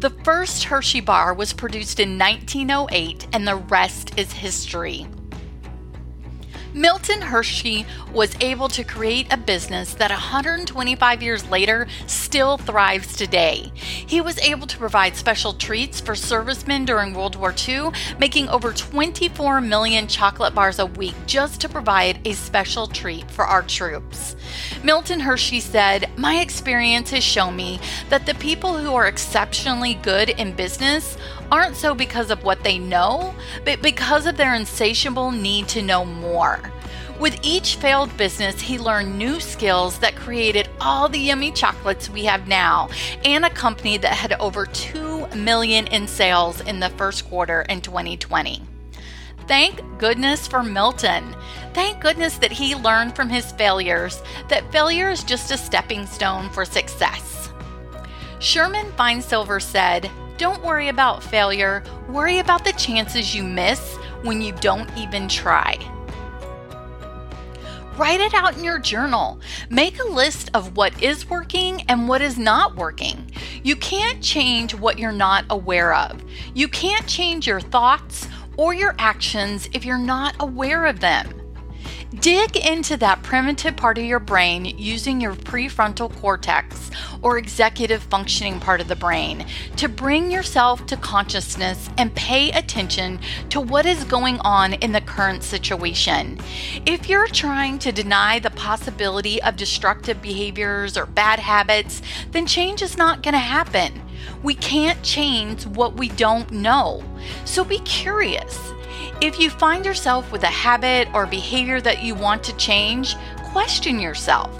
The 0.00 0.10
first 0.24 0.64
Hershey 0.64 1.00
bar 1.00 1.34
was 1.34 1.52
produced 1.52 2.00
in 2.00 2.18
1908, 2.18 3.26
and 3.34 3.46
the 3.46 3.56
rest 3.56 4.18
is 4.18 4.32
history. 4.32 5.06
Milton 6.72 7.20
Hershey 7.20 7.84
was 8.12 8.36
able 8.40 8.68
to 8.68 8.84
create 8.84 9.26
a 9.32 9.36
business 9.36 9.94
that 9.94 10.10
125 10.10 11.22
years 11.22 11.48
later 11.50 11.88
still 12.06 12.58
thrives 12.58 13.16
today. 13.16 13.72
He 13.74 14.20
was 14.20 14.38
able 14.38 14.68
to 14.68 14.78
provide 14.78 15.16
special 15.16 15.52
treats 15.52 16.00
for 16.00 16.14
servicemen 16.14 16.84
during 16.84 17.12
World 17.12 17.34
War 17.34 17.52
II, 17.66 17.90
making 18.20 18.48
over 18.48 18.72
24 18.72 19.60
million 19.60 20.06
chocolate 20.06 20.54
bars 20.54 20.78
a 20.78 20.86
week 20.86 21.14
just 21.26 21.60
to 21.62 21.68
provide 21.68 22.24
a 22.26 22.34
special 22.34 22.86
treat 22.86 23.28
for 23.30 23.44
our 23.44 23.62
troops. 23.62 24.36
Milton 24.84 25.20
Hershey 25.20 25.60
said, 25.60 26.08
My 26.16 26.40
experience 26.40 27.10
has 27.10 27.24
shown 27.24 27.56
me 27.56 27.80
that 28.10 28.26
the 28.26 28.34
people 28.34 28.78
who 28.78 28.94
are 28.94 29.08
exceptionally 29.08 29.94
good 29.94 30.30
in 30.30 30.54
business 30.54 31.16
aren't 31.50 31.76
so 31.76 31.94
because 31.94 32.30
of 32.30 32.44
what 32.44 32.62
they 32.62 32.78
know, 32.78 33.34
but 33.64 33.82
because 33.82 34.26
of 34.26 34.36
their 34.36 34.54
insatiable 34.54 35.30
need 35.30 35.68
to 35.68 35.82
know 35.82 36.04
more. 36.04 36.60
With 37.20 37.38
each 37.42 37.76
failed 37.76 38.16
business, 38.16 38.60
he 38.62 38.78
learned 38.78 39.18
new 39.18 39.40
skills 39.40 39.98
that 39.98 40.16
created 40.16 40.70
all 40.80 41.06
the 41.06 41.18
yummy 41.18 41.52
chocolates 41.52 42.08
we 42.08 42.24
have 42.24 42.48
now 42.48 42.88
and 43.26 43.44
a 43.44 43.50
company 43.50 43.98
that 43.98 44.14
had 44.14 44.32
over 44.40 44.64
2 44.64 45.26
million 45.36 45.86
in 45.88 46.08
sales 46.08 46.62
in 46.62 46.80
the 46.80 46.88
first 46.90 47.28
quarter 47.28 47.62
in 47.68 47.82
2020. 47.82 48.62
Thank 49.46 49.82
goodness 49.98 50.46
for 50.46 50.62
Milton. 50.62 51.36
Thank 51.74 52.00
goodness 52.00 52.38
that 52.38 52.52
he 52.52 52.74
learned 52.74 53.14
from 53.14 53.28
his 53.28 53.52
failures 53.52 54.22
that 54.48 54.70
failure 54.72 55.10
is 55.10 55.22
just 55.22 55.50
a 55.50 55.58
stepping 55.58 56.06
stone 56.06 56.48
for 56.48 56.64
success. 56.64 57.52
Sherman 58.38 58.90
Finesilver 58.92 59.60
said, 59.60 60.10
don't 60.40 60.64
worry 60.64 60.88
about 60.88 61.22
failure, 61.22 61.82
worry 62.08 62.38
about 62.38 62.64
the 62.64 62.72
chances 62.72 63.34
you 63.34 63.42
miss 63.42 63.96
when 64.22 64.40
you 64.40 64.52
don't 64.52 64.90
even 64.96 65.28
try. 65.28 65.76
Write 67.98 68.22
it 68.22 68.32
out 68.32 68.56
in 68.56 68.64
your 68.64 68.78
journal. 68.78 69.38
Make 69.68 70.00
a 70.00 70.08
list 70.08 70.48
of 70.54 70.78
what 70.78 71.02
is 71.02 71.28
working 71.28 71.82
and 71.90 72.08
what 72.08 72.22
is 72.22 72.38
not 72.38 72.74
working. 72.74 73.30
You 73.62 73.76
can't 73.76 74.22
change 74.22 74.74
what 74.74 74.98
you're 74.98 75.12
not 75.12 75.44
aware 75.50 75.94
of. 75.94 76.22
You 76.54 76.68
can't 76.68 77.06
change 77.06 77.46
your 77.46 77.60
thoughts 77.60 78.26
or 78.56 78.72
your 78.72 78.94
actions 78.98 79.68
if 79.74 79.84
you're 79.84 79.98
not 79.98 80.36
aware 80.40 80.86
of 80.86 81.00
them. 81.00 81.39
Dig 82.18 82.56
into 82.56 82.96
that 82.96 83.22
primitive 83.22 83.76
part 83.76 83.96
of 83.96 84.04
your 84.04 84.18
brain 84.18 84.64
using 84.64 85.20
your 85.20 85.34
prefrontal 85.36 86.12
cortex 86.20 86.90
or 87.22 87.38
executive 87.38 88.02
functioning 88.02 88.58
part 88.58 88.80
of 88.80 88.88
the 88.88 88.96
brain 88.96 89.46
to 89.76 89.88
bring 89.88 90.28
yourself 90.28 90.84
to 90.86 90.96
consciousness 90.96 91.88
and 91.98 92.12
pay 92.16 92.50
attention 92.50 93.20
to 93.50 93.60
what 93.60 93.86
is 93.86 94.02
going 94.02 94.40
on 94.40 94.72
in 94.74 94.90
the 94.90 95.00
current 95.00 95.44
situation. 95.44 96.40
If 96.84 97.08
you're 97.08 97.28
trying 97.28 97.78
to 97.78 97.92
deny 97.92 98.40
the 98.40 98.50
possibility 98.50 99.40
of 99.42 99.54
destructive 99.54 100.20
behaviors 100.20 100.96
or 100.96 101.06
bad 101.06 101.38
habits, 101.38 102.02
then 102.32 102.44
change 102.44 102.82
is 102.82 102.96
not 102.96 103.22
going 103.22 103.34
to 103.34 103.38
happen. 103.38 104.02
We 104.42 104.56
can't 104.56 105.00
change 105.04 105.64
what 105.64 105.94
we 105.94 106.08
don't 106.08 106.50
know. 106.50 107.04
So 107.44 107.62
be 107.62 107.78
curious. 107.78 108.72
If 109.22 109.38
you 109.38 109.50
find 109.50 109.84
yourself 109.84 110.32
with 110.32 110.44
a 110.44 110.46
habit 110.46 111.06
or 111.12 111.26
behavior 111.26 111.78
that 111.82 112.02
you 112.02 112.14
want 112.14 112.42
to 112.44 112.56
change, 112.56 113.16
question 113.52 114.00
yourself. 114.00 114.50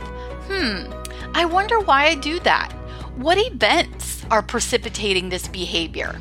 Hmm, 0.49 0.93
I 1.35 1.47
wonder 1.47 1.81
why 1.81 2.09
I 2.09 2.15
do 2.15 2.39
that. 2.41 2.71
What 3.17 3.39
events 3.39 4.23
are 4.31 4.43
precipitating 4.43 5.31
this 5.31 5.49
behavior? 5.49 6.21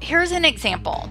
Here's 0.00 0.32
an 0.32 0.44
example 0.44 1.08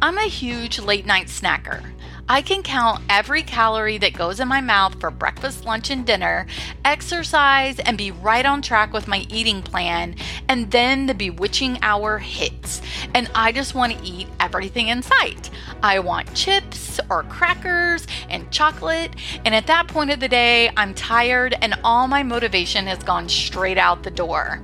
I'm 0.00 0.16
a 0.16 0.22
huge 0.22 0.78
late 0.78 1.04
night 1.04 1.26
snacker. 1.26 1.84
I 2.26 2.40
can 2.40 2.62
count 2.62 3.02
every 3.10 3.42
calorie 3.42 3.98
that 3.98 4.14
goes 4.14 4.40
in 4.40 4.48
my 4.48 4.62
mouth 4.62 4.98
for 4.98 5.10
breakfast, 5.10 5.66
lunch, 5.66 5.90
and 5.90 6.06
dinner, 6.06 6.46
exercise, 6.82 7.78
and 7.80 7.98
be 7.98 8.12
right 8.12 8.46
on 8.46 8.62
track 8.62 8.94
with 8.94 9.06
my 9.06 9.26
eating 9.28 9.60
plan. 9.60 10.16
And 10.48 10.70
then 10.70 11.04
the 11.04 11.12
bewitching 11.12 11.78
hour 11.82 12.16
hits, 12.18 12.80
and 13.14 13.30
I 13.34 13.52
just 13.52 13.74
want 13.74 13.98
to 13.98 14.04
eat 14.06 14.28
everything 14.40 14.88
in 14.88 15.02
sight. 15.02 15.50
I 15.82 15.98
want 15.98 16.34
chips 16.34 16.98
or 17.10 17.24
crackers 17.24 18.06
and 18.30 18.50
chocolate. 18.50 19.14
And 19.44 19.54
at 19.54 19.66
that 19.66 19.88
point 19.88 20.10
of 20.10 20.20
the 20.20 20.28
day, 20.28 20.70
I'm 20.78 20.94
tired, 20.94 21.54
and 21.60 21.78
all 21.84 22.08
my 22.08 22.22
motivation 22.22 22.86
has 22.86 23.02
gone 23.02 23.28
straight 23.28 23.76
out 23.76 24.02
the 24.02 24.10
door. 24.10 24.62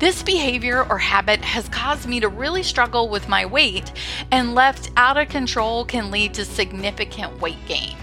This 0.00 0.22
behavior 0.22 0.86
or 0.88 0.96
habit 0.96 1.42
has 1.42 1.68
caused 1.68 2.08
me 2.08 2.20
to 2.20 2.28
really 2.28 2.62
struggle 2.62 3.10
with 3.10 3.28
my 3.28 3.44
weight, 3.44 3.92
and 4.30 4.54
left 4.54 4.90
out 4.96 5.18
of 5.18 5.28
control 5.28 5.84
can 5.84 6.10
lead 6.10 6.32
to 6.34 6.46
significant 6.46 7.38
weight 7.42 7.58
gain. 7.68 7.98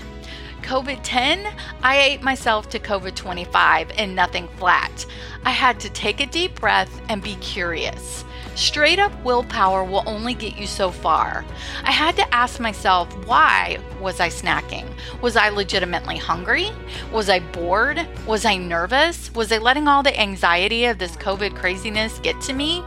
COVID 0.62 1.00
10, 1.02 1.52
I 1.82 1.98
ate 1.98 2.22
myself 2.22 2.70
to 2.70 2.80
COVID 2.80 3.16
25 3.16 3.90
and 3.98 4.16
nothing 4.16 4.48
flat. 4.58 5.08
I 5.44 5.50
had 5.50 5.80
to 5.80 5.90
take 5.90 6.20
a 6.20 6.28
deep 6.28 6.60
breath 6.60 7.02
and 7.10 7.24
be 7.24 7.34
curious. 7.38 8.24
Straight 8.58 8.98
up 8.98 9.14
willpower 9.24 9.84
will 9.84 10.02
only 10.08 10.34
get 10.34 10.58
you 10.58 10.66
so 10.66 10.90
far. 10.90 11.46
I 11.84 11.92
had 11.92 12.16
to 12.16 12.34
ask 12.34 12.60
myself, 12.60 13.08
why 13.28 13.78
was 14.02 14.20
I 14.20 14.30
snacking? 14.30 14.92
Was 15.22 15.36
I 15.36 15.50
legitimately 15.50 16.18
hungry? 16.18 16.72
Was 17.12 17.30
I 17.30 17.40
bored? 17.40 18.08
Was 18.26 18.46
I 18.46 18.58
nervous? 18.58 19.32
Was 19.36 19.52
I 19.52 19.60
letting 19.60 19.88
all 19.88 20.02
the 20.02 20.20
anxiety 20.20 20.86
of 20.86 20.98
this 20.98 21.16
COVID 21.18 21.56
craziness 21.56 22.18
get 22.18 22.42
to 22.42 22.54
me? 22.54 22.84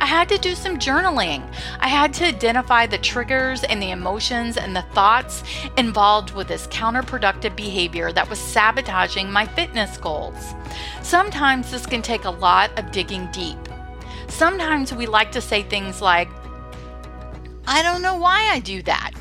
I 0.00 0.04
had 0.04 0.28
to 0.28 0.36
do 0.36 0.54
some 0.54 0.78
journaling. 0.78 1.50
I 1.80 1.88
had 1.88 2.12
to 2.14 2.26
identify 2.26 2.86
the 2.86 2.98
triggers 2.98 3.64
and 3.64 3.80
the 3.80 3.92
emotions 3.92 4.58
and 4.58 4.76
the 4.76 4.82
thoughts 4.92 5.42
involved 5.78 6.34
with 6.34 6.48
this 6.48 6.66
counterproductive 6.66 7.56
behavior 7.56 8.12
that 8.12 8.28
was 8.28 8.38
sabotaging 8.38 9.32
my 9.32 9.46
fitness 9.46 9.96
goals. 9.96 10.52
Sometimes 11.00 11.70
this 11.70 11.86
can 11.86 12.02
take 12.02 12.26
a 12.26 12.30
lot 12.30 12.78
of 12.78 12.92
digging 12.92 13.30
deep. 13.32 13.65
Sometimes 14.28 14.92
we 14.92 15.06
like 15.06 15.32
to 15.32 15.40
say 15.40 15.62
things 15.62 16.02
like, 16.02 16.28
I 17.66 17.82
don't 17.82 18.02
know 18.02 18.16
why 18.16 18.50
I 18.52 18.60
do 18.60 18.82
that. 18.82 19.12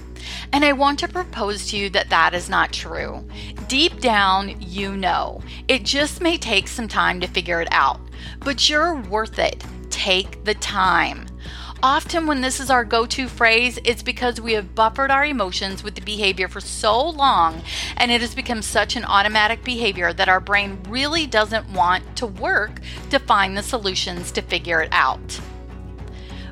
And 0.53 0.63
I 0.63 0.71
want 0.73 0.99
to 0.99 1.07
propose 1.07 1.67
to 1.67 1.77
you 1.77 1.89
that 1.91 2.09
that 2.09 2.33
is 2.33 2.49
not 2.49 2.71
true. 2.71 3.27
Deep 3.67 3.99
down, 3.99 4.61
you 4.61 4.95
know. 4.95 5.41
It 5.67 5.83
just 5.83 6.21
may 6.21 6.37
take 6.37 6.67
some 6.67 6.87
time 6.87 7.19
to 7.21 7.27
figure 7.27 7.61
it 7.61 7.67
out, 7.71 7.99
but 8.41 8.69
you're 8.69 8.95
worth 8.95 9.39
it. 9.39 9.63
Take 9.89 10.43
the 10.43 10.53
time. 10.55 11.25
Often, 11.83 12.25
when 12.25 12.41
this 12.41 12.59
is 12.59 12.69
our 12.69 12.85
go 12.85 13.05
to 13.05 13.27
phrase, 13.27 13.77
it's 13.83 14.01
because 14.01 14.39
we 14.39 14.53
have 14.53 14.73
buffered 14.75 15.11
our 15.11 15.25
emotions 15.25 15.83
with 15.83 15.95
the 15.95 16.01
behavior 16.01 16.47
for 16.47 16.61
so 16.61 17.09
long 17.09 17.61
and 17.97 18.11
it 18.11 18.21
has 18.21 18.33
become 18.33 18.61
such 18.61 18.95
an 18.95 19.05
automatic 19.05 19.63
behavior 19.63 20.13
that 20.13 20.29
our 20.29 20.39
brain 20.39 20.79
really 20.87 21.27
doesn't 21.27 21.69
want 21.73 22.15
to 22.15 22.25
work 22.25 22.79
to 23.09 23.19
find 23.19 23.57
the 23.57 23.63
solutions 23.63 24.31
to 24.31 24.41
figure 24.41 24.81
it 24.81 24.89
out. 24.91 25.39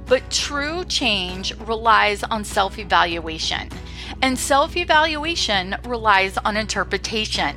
But 0.05 0.29
true 0.29 0.83
change 0.85 1.57
relies 1.59 2.23
on 2.23 2.43
self 2.43 2.77
evaluation. 2.77 3.69
And 4.21 4.37
self 4.37 4.75
evaluation 4.75 5.75
relies 5.85 6.37
on 6.39 6.57
interpretation. 6.57 7.55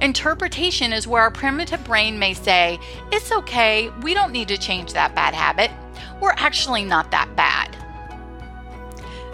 Interpretation 0.00 0.92
is 0.92 1.06
where 1.06 1.22
our 1.22 1.30
primitive 1.30 1.82
brain 1.84 2.18
may 2.18 2.34
say, 2.34 2.78
It's 3.12 3.32
okay, 3.32 3.90
we 4.02 4.14
don't 4.14 4.32
need 4.32 4.48
to 4.48 4.56
change 4.56 4.92
that 4.92 5.14
bad 5.14 5.34
habit 5.34 5.70
we're 6.20 6.34
actually 6.36 6.84
not 6.84 7.10
that 7.10 7.34
bad. 7.36 7.76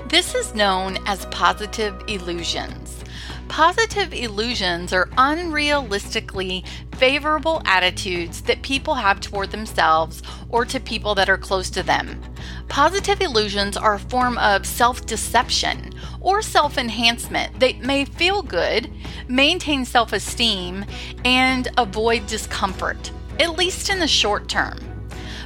This 0.09 0.35
is 0.35 0.55
known 0.55 0.99
as 1.07 1.27
positive 1.27 2.01
illusions. 2.07 3.05
Positive 3.49 4.13
illusions 4.13 4.93
are 4.93 5.07
unrealistically 5.17 6.67
favorable 6.97 7.63
attitudes 7.65 8.41
that 8.43 8.63
people 8.63 8.95
have 8.95 9.21
toward 9.21 9.51
themselves 9.51 10.23
or 10.49 10.65
to 10.65 10.81
people 10.81 11.15
that 11.15 11.29
are 11.29 11.39
close 11.39 11.71
to 11.71 11.83
them. 11.83 12.21
Positive 12.69 13.21
illusions 13.21 13.77
are 13.77 13.95
a 13.95 13.99
form 13.99 14.39
of 14.39 14.67
self 14.67 15.05
deception 15.07 15.93
or 16.21 16.43
self 16.43 16.79
enhancement. 16.79 17.59
They 17.61 17.75
may 17.75 18.05
feel 18.05 18.43
good, 18.43 18.91
maintain 19.29 19.85
self 19.85 20.13
esteem, 20.13 20.85
and 21.25 21.69
avoid 21.77 22.27
discomfort, 22.27 23.11
at 23.39 23.57
least 23.57 23.91
in 23.91 23.99
the 23.99 24.09
short 24.09 24.49
term. 24.49 24.94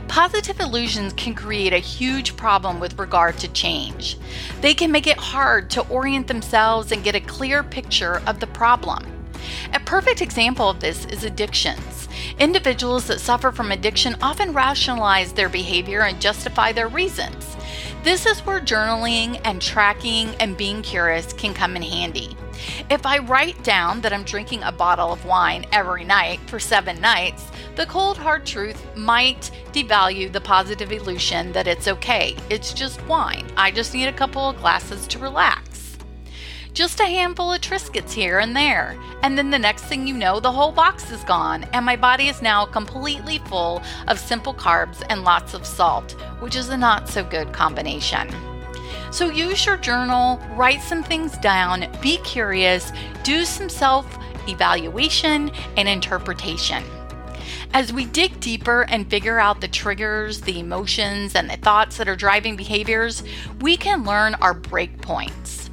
Positive 0.08 0.58
illusions 0.58 1.12
can 1.12 1.34
create 1.34 1.72
a 1.72 1.78
huge 1.78 2.34
problem 2.36 2.80
with 2.80 2.98
regard 2.98 3.36
to 3.38 3.48
change. 3.48 4.16
They 4.62 4.72
can 4.72 4.90
make 4.90 5.06
it 5.06 5.18
hard 5.18 5.68
to 5.70 5.86
orient 5.88 6.26
themselves 6.26 6.90
and 6.90 7.04
get 7.04 7.14
a 7.14 7.20
clear 7.20 7.62
picture 7.62 8.22
of 8.26 8.40
the 8.40 8.46
problem. 8.46 9.04
A 9.74 9.80
perfect 9.80 10.22
example 10.22 10.68
of 10.68 10.80
this 10.80 11.04
is 11.06 11.24
addictions. 11.24 12.08
Individuals 12.38 13.06
that 13.06 13.20
suffer 13.20 13.52
from 13.52 13.70
addiction 13.70 14.16
often 14.22 14.52
rationalize 14.52 15.32
their 15.32 15.48
behavior 15.48 16.02
and 16.02 16.20
justify 16.20 16.72
their 16.72 16.88
reasons. 16.88 17.56
This 18.02 18.26
is 18.26 18.40
where 18.40 18.60
journaling 18.60 19.40
and 19.44 19.60
tracking 19.60 20.34
and 20.40 20.56
being 20.56 20.82
curious 20.82 21.32
can 21.32 21.52
come 21.52 21.76
in 21.76 21.82
handy. 21.82 22.36
If 22.90 23.06
I 23.06 23.18
write 23.18 23.62
down 23.62 24.00
that 24.00 24.12
I'm 24.12 24.24
drinking 24.24 24.62
a 24.62 24.72
bottle 24.72 25.12
of 25.12 25.24
wine 25.24 25.66
every 25.72 26.04
night 26.04 26.40
for 26.48 26.58
seven 26.58 27.00
nights, 27.00 27.50
the 27.78 27.86
cold 27.86 28.18
hard 28.18 28.44
truth 28.44 28.84
might 28.96 29.52
devalue 29.70 30.32
the 30.32 30.40
positive 30.40 30.90
illusion 30.90 31.52
that 31.52 31.68
it's 31.68 31.86
okay. 31.86 32.34
It's 32.50 32.72
just 32.74 33.00
wine. 33.06 33.46
I 33.56 33.70
just 33.70 33.94
need 33.94 34.08
a 34.08 34.12
couple 34.12 34.50
of 34.50 34.58
glasses 34.58 35.06
to 35.06 35.20
relax. 35.20 35.96
Just 36.72 36.98
a 36.98 37.04
handful 37.04 37.52
of 37.52 37.60
Triscuits 37.60 38.10
here 38.10 38.40
and 38.40 38.56
there. 38.56 38.98
And 39.22 39.38
then 39.38 39.50
the 39.50 39.60
next 39.60 39.84
thing 39.84 40.08
you 40.08 40.14
know, 40.14 40.40
the 40.40 40.50
whole 40.50 40.72
box 40.72 41.12
is 41.12 41.22
gone, 41.22 41.62
and 41.72 41.86
my 41.86 41.94
body 41.94 42.26
is 42.26 42.42
now 42.42 42.66
completely 42.66 43.38
full 43.46 43.80
of 44.08 44.18
simple 44.18 44.54
carbs 44.54 45.06
and 45.08 45.22
lots 45.22 45.54
of 45.54 45.64
salt, 45.64 46.16
which 46.40 46.56
is 46.56 46.70
a 46.70 46.76
not 46.76 47.08
so 47.08 47.22
good 47.22 47.52
combination. 47.52 48.28
So 49.12 49.30
use 49.30 49.64
your 49.64 49.76
journal, 49.76 50.40
write 50.56 50.82
some 50.82 51.04
things 51.04 51.38
down, 51.38 51.86
be 52.02 52.16
curious, 52.18 52.90
do 53.22 53.44
some 53.44 53.68
self 53.68 54.18
evaluation 54.48 55.52
and 55.76 55.88
interpretation. 55.88 56.82
As 57.74 57.92
we 57.92 58.06
dig 58.06 58.40
deeper 58.40 58.82
and 58.88 59.08
figure 59.08 59.38
out 59.38 59.60
the 59.60 59.68
triggers, 59.68 60.40
the 60.40 60.58
emotions, 60.58 61.34
and 61.34 61.50
the 61.50 61.56
thoughts 61.56 61.98
that 61.98 62.08
are 62.08 62.16
driving 62.16 62.56
behaviors, 62.56 63.22
we 63.60 63.76
can 63.76 64.04
learn 64.04 64.34
our 64.36 64.54
breakpoints. 64.54 65.68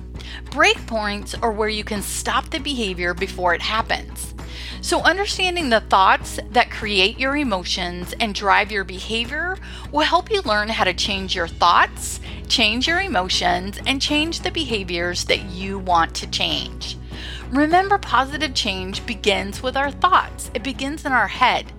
Breakpoints 0.45 1.41
are 1.41 1.51
where 1.51 1.69
you 1.69 1.83
can 1.83 2.01
stop 2.01 2.49
the 2.49 2.59
behavior 2.59 3.13
before 3.13 3.53
it 3.53 3.61
happens. 3.61 4.33
So, 4.81 5.01
understanding 5.01 5.69
the 5.69 5.81
thoughts 5.81 6.39
that 6.51 6.69
create 6.69 7.17
your 7.17 7.35
emotions 7.35 8.13
and 8.19 8.35
drive 8.35 8.71
your 8.71 8.83
behavior 8.83 9.57
will 9.91 10.01
help 10.05 10.29
you 10.29 10.41
learn 10.41 10.69
how 10.69 10.83
to 10.83 10.93
change 10.93 11.35
your 11.35 11.47
thoughts, 11.47 12.19
change 12.47 12.87
your 12.87 13.01
emotions, 13.01 13.79
and 13.87 14.01
change 14.01 14.41
the 14.41 14.51
behaviors 14.51 15.25
that 15.25 15.45
you 15.45 15.79
want 15.79 16.13
to 16.15 16.27
change. 16.27 16.97
Remember, 17.49 17.97
positive 17.97 18.53
change 18.53 19.03
begins 19.05 19.63
with 19.63 19.75
our 19.75 19.91
thoughts, 19.91 20.51
it 20.53 20.61
begins 20.61 21.05
in 21.05 21.11
our 21.11 21.29
head. 21.29 21.71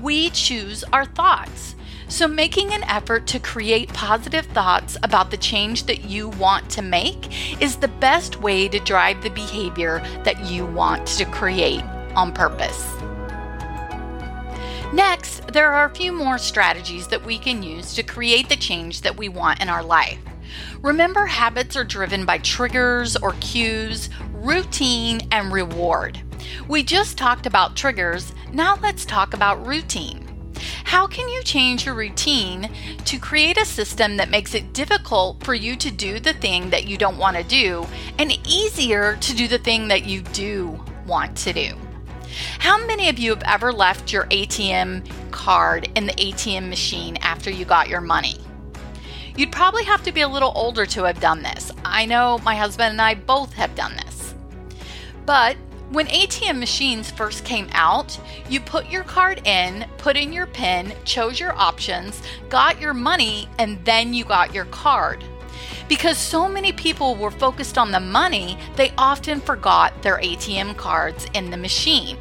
We 0.00 0.30
choose 0.30 0.84
our 0.92 1.04
thoughts. 1.04 1.74
So, 2.08 2.28
making 2.28 2.72
an 2.72 2.84
effort 2.84 3.26
to 3.28 3.38
create 3.38 3.92
positive 3.92 4.44
thoughts 4.46 4.96
about 5.02 5.30
the 5.30 5.36
change 5.36 5.84
that 5.84 6.04
you 6.04 6.28
want 6.28 6.68
to 6.70 6.82
make 6.82 7.62
is 7.62 7.76
the 7.76 7.88
best 7.88 8.40
way 8.40 8.68
to 8.68 8.78
drive 8.78 9.22
the 9.22 9.30
behavior 9.30 10.00
that 10.22 10.44
you 10.44 10.66
want 10.66 11.06
to 11.06 11.24
create 11.24 11.82
on 12.14 12.32
purpose. 12.32 12.94
Next, 14.92 15.48
there 15.48 15.72
are 15.72 15.86
a 15.86 15.94
few 15.94 16.12
more 16.12 16.38
strategies 16.38 17.08
that 17.08 17.24
we 17.24 17.38
can 17.38 17.62
use 17.62 17.94
to 17.94 18.02
create 18.02 18.48
the 18.48 18.56
change 18.56 19.00
that 19.00 19.16
we 19.16 19.28
want 19.28 19.60
in 19.60 19.68
our 19.68 19.82
life. 19.82 20.18
Remember, 20.82 21.26
habits 21.26 21.74
are 21.74 21.84
driven 21.84 22.24
by 22.24 22.38
triggers 22.38 23.16
or 23.16 23.32
cues, 23.40 24.08
routine, 24.34 25.26
and 25.32 25.52
reward. 25.52 26.22
We 26.68 26.82
just 26.82 27.18
talked 27.18 27.46
about 27.46 27.76
triggers, 27.76 28.32
now 28.52 28.76
let's 28.82 29.04
talk 29.04 29.34
about 29.34 29.66
routine. 29.66 30.24
How 30.84 31.06
can 31.06 31.28
you 31.28 31.42
change 31.42 31.86
your 31.86 31.94
routine 31.94 32.70
to 33.04 33.18
create 33.18 33.56
a 33.56 33.64
system 33.64 34.16
that 34.16 34.30
makes 34.30 34.54
it 34.54 34.72
difficult 34.72 35.42
for 35.42 35.54
you 35.54 35.76
to 35.76 35.90
do 35.90 36.20
the 36.20 36.34
thing 36.34 36.70
that 36.70 36.86
you 36.86 36.96
don't 36.96 37.18
want 37.18 37.36
to 37.36 37.42
do 37.42 37.86
and 38.18 38.38
easier 38.46 39.16
to 39.16 39.34
do 39.34 39.48
the 39.48 39.58
thing 39.58 39.88
that 39.88 40.04
you 40.04 40.22
do 40.22 40.82
want 41.06 41.36
to 41.38 41.52
do? 41.52 41.74
How 42.58 42.84
many 42.86 43.08
of 43.08 43.18
you 43.18 43.30
have 43.30 43.42
ever 43.44 43.72
left 43.72 44.12
your 44.12 44.24
ATM 44.26 45.30
card 45.30 45.90
in 45.96 46.06
the 46.06 46.12
ATM 46.12 46.68
machine 46.68 47.16
after 47.18 47.50
you 47.50 47.64
got 47.64 47.88
your 47.88 48.00
money? 48.00 48.36
You'd 49.36 49.52
probably 49.52 49.84
have 49.84 50.02
to 50.04 50.12
be 50.12 50.20
a 50.20 50.28
little 50.28 50.52
older 50.54 50.86
to 50.86 51.04
have 51.04 51.20
done 51.20 51.42
this. 51.42 51.72
I 51.84 52.06
know 52.06 52.38
my 52.44 52.54
husband 52.54 52.92
and 52.92 53.02
I 53.02 53.14
both 53.14 53.52
have 53.54 53.74
done 53.74 53.96
this. 53.96 54.34
But 55.26 55.56
when 55.94 56.08
ATM 56.08 56.58
machines 56.58 57.12
first 57.12 57.44
came 57.44 57.68
out, 57.70 58.18
you 58.48 58.58
put 58.60 58.90
your 58.90 59.04
card 59.04 59.46
in, 59.46 59.86
put 59.96 60.16
in 60.16 60.32
your 60.32 60.46
PIN, 60.46 60.92
chose 61.04 61.38
your 61.38 61.54
options, 61.54 62.20
got 62.48 62.80
your 62.80 62.92
money, 62.92 63.48
and 63.60 63.82
then 63.84 64.12
you 64.12 64.24
got 64.24 64.52
your 64.52 64.64
card. 64.66 65.22
Because 65.88 66.18
so 66.18 66.48
many 66.48 66.72
people 66.72 67.14
were 67.14 67.30
focused 67.30 67.78
on 67.78 67.92
the 67.92 68.00
money, 68.00 68.58
they 68.74 68.92
often 68.98 69.40
forgot 69.40 70.02
their 70.02 70.18
ATM 70.18 70.76
cards 70.76 71.28
in 71.32 71.50
the 71.50 71.56
machine. 71.56 72.18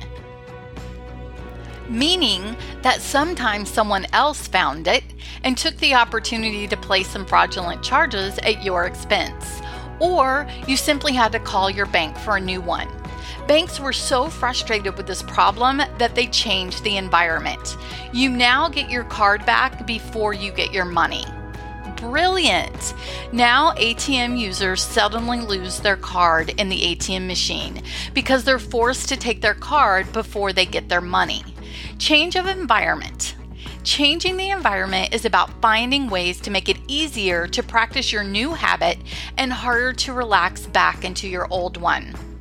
Meaning 1.90 2.56
that 2.84 3.02
sometimes 3.02 3.72
someone 3.72 4.06
else 4.14 4.48
found 4.48 4.88
it 4.88 5.04
and 5.44 5.58
took 5.58 5.76
the 5.78 5.96
opportunity 5.96 6.68
to 6.68 6.78
place 6.78 7.08
some 7.08 7.26
fraudulent 7.26 7.82
charges 7.82 8.38
at 8.40 8.64
your 8.64 8.86
expense. 8.86 9.62
Or 10.00 10.48
you 10.68 10.78
simply 10.78 11.14
had 11.14 11.32
to 11.32 11.40
call 11.40 11.72
your 11.72 11.88
bank 11.88 12.16
for 12.18 12.38
a 12.38 12.42
new 12.42 12.62
one. 12.62 12.88
Banks 13.48 13.80
were 13.80 13.94
so 13.94 14.30
frustrated 14.30 14.96
with 14.96 15.08
this 15.08 15.22
problem 15.24 15.78
that 15.98 16.16
they 16.16 16.28
changed 16.28 16.84
the 16.84 16.98
environment. 16.98 17.78
You 18.14 18.30
now 18.30 18.70
get 18.70 18.90
your 18.90 19.04
card 19.04 19.46
back 19.46 19.86
before 19.86 20.34
you 20.34 20.52
get 20.52 20.74
your 20.74 20.86
money 20.86 21.26
brilliant. 22.04 22.94
Now, 23.32 23.72
ATM 23.76 24.38
users 24.38 24.86
seldomly 24.86 25.48
lose 25.48 25.80
their 25.80 25.96
card 25.96 26.50
in 26.60 26.68
the 26.68 26.96
ATM 26.96 27.28
machine 27.28 27.82
because 28.14 28.44
they're 28.44 28.60
forced 28.60 29.08
to 29.10 29.16
take 29.16 29.40
their 29.40 29.54
card 29.54 30.12
before 30.12 30.52
they 30.52 30.66
get 30.66 30.90
their 30.90 31.00
money. 31.00 31.44
Change 32.00 32.36
of 32.36 32.46
environment. 32.46 33.36
Changing 33.86 34.36
the 34.36 34.50
environment 34.50 35.14
is 35.14 35.24
about 35.24 35.62
finding 35.62 36.10
ways 36.10 36.42
to 36.42 36.52
make 36.52 36.68
it 36.68 36.78
easier 36.90 37.48
to 37.48 37.64
practice 37.64 38.12
your 38.12 38.24
new 38.24 38.54
habit 38.54 38.98
and 39.38 39.54
harder 39.54 39.94
to 39.94 40.12
relax 40.12 40.66
back 40.68 41.06
into 41.06 41.30
your 41.30 41.48
old 41.50 41.78
one. 41.78 42.33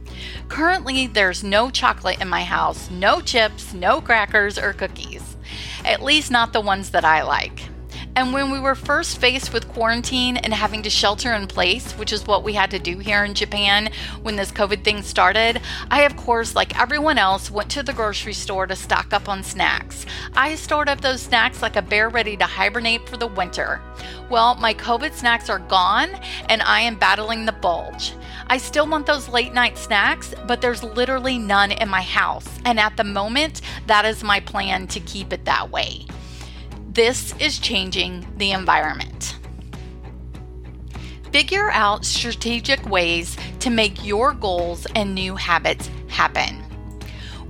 Currently, 0.49 1.07
there's 1.07 1.43
no 1.43 1.71
chocolate 1.71 2.21
in 2.21 2.29
my 2.29 2.45
house, 2.45 2.91
no 2.91 3.21
chips, 3.21 3.73
no 3.75 4.01
crackers, 4.01 4.59
or 4.59 4.73
cookies. 4.73 5.37
At 5.85 6.03
least, 6.03 6.31
not 6.31 6.53
the 6.53 6.61
ones 6.61 6.91
that 6.91 7.05
I 7.05 7.23
like. 7.23 7.69
And 8.15 8.35
when 8.35 8.51
we 8.51 8.61
were 8.61 8.75
first 8.75 9.19
faced 9.19 9.55
with 9.55 9.69
quarantine 9.69 10.37
and 10.37 10.53
having 10.53 10.83
to 10.83 10.91
shelter 10.91 11.33
in 11.33 11.47
place, 11.47 11.93
which 11.93 12.13
is 12.13 12.27
what 12.27 12.45
we 12.45 12.53
had 12.53 12.71
to 12.73 12.79
do 12.79 12.99
here 12.99 13.25
in 13.25 13.33
Japan 13.33 13.91
when 14.23 14.37
this 14.37 14.53
COVID 14.53 14.85
thing 14.85 15.01
started, 15.01 15.63
I, 15.91 16.03
of 16.03 16.15
course, 16.17 16.55
like 16.55 16.79
everyone 16.79 17.17
else, 17.17 17.51
went 17.51 17.71
to 17.71 17.83
the 17.83 17.95
grocery 17.95 18.35
store 18.35 18.67
to 18.67 18.77
stock 18.77 19.15
up 19.15 19.31
on 19.31 19.43
snacks. 19.43 20.05
I 20.35 20.57
stored 20.57 20.91
up 20.91 21.01
those 21.01 21.23
snacks 21.23 21.63
like 21.63 21.77
a 21.77 21.83
bear 21.83 22.11
ready 22.11 22.37
to 22.37 22.45
hibernate 22.45 23.09
for 23.09 23.17
the 23.17 23.29
winter. 23.29 23.81
Well, 24.29 24.57
my 24.57 24.75
COVID 24.75 25.15
snacks 25.15 25.49
are 25.49 25.61
gone 25.61 26.11
and 26.51 26.61
I 26.61 26.83
am 26.83 26.99
battling 26.99 27.47
the 27.47 27.53
bulge. 27.53 28.13
I 28.47 28.59
still 28.59 28.87
want 28.87 29.07
those 29.07 29.29
late 29.29 29.53
night 29.53 29.79
snacks, 29.79 30.35
but 30.47 30.61
there's 30.61 30.83
literally 30.83 31.39
none 31.39 31.73
in 31.73 31.89
my 31.89 32.03
house. 32.03 32.49
And 32.65 32.79
at 32.79 32.97
the 32.97 33.05
moment, 33.05 33.61
that 33.87 34.05
is 34.05 34.23
my 34.23 34.41
plan 34.41 34.87
to 34.89 35.01
keep 35.01 35.33
it 35.33 35.45
that 35.45 35.71
way. 35.71 36.07
This 36.91 37.35
is 37.39 37.59
changing 37.59 38.27
the 38.37 38.53
environment. 38.53 39.39
Figure 41.33 41.71
out 41.71 42.05
strategic 42.05 42.87
ways 42.87 43.39
to 43.61 43.71
make 43.71 44.05
your 44.05 44.35
goals 44.35 44.87
and 44.95 45.15
new 45.15 45.35
habits 45.35 45.89
happen. 46.09 46.63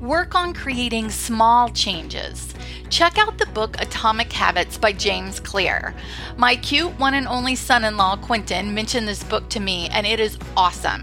Work 0.01 0.37
on 0.37 0.55
creating 0.55 1.11
small 1.11 1.69
changes. 1.69 2.52
Check 2.93 3.17
out 3.17 3.39
the 3.39 3.47
book 3.47 3.81
Atomic 3.81 4.31
Habits 4.35 4.77
by 4.77 4.93
James 4.93 5.41
Clear. 5.41 5.95
My 6.37 6.57
cute 6.57 6.99
one 6.99 7.15
and 7.15 7.27
only 7.27 7.57
son 7.57 7.85
in 7.85 7.97
law, 7.97 8.17
Quentin, 8.17 8.75
mentioned 8.75 9.09
this 9.09 9.25
book 9.25 9.49
to 9.49 9.61
me, 9.61 9.89
and 9.89 10.07
it 10.07 10.21
is 10.21 10.37
awesome. 10.59 11.03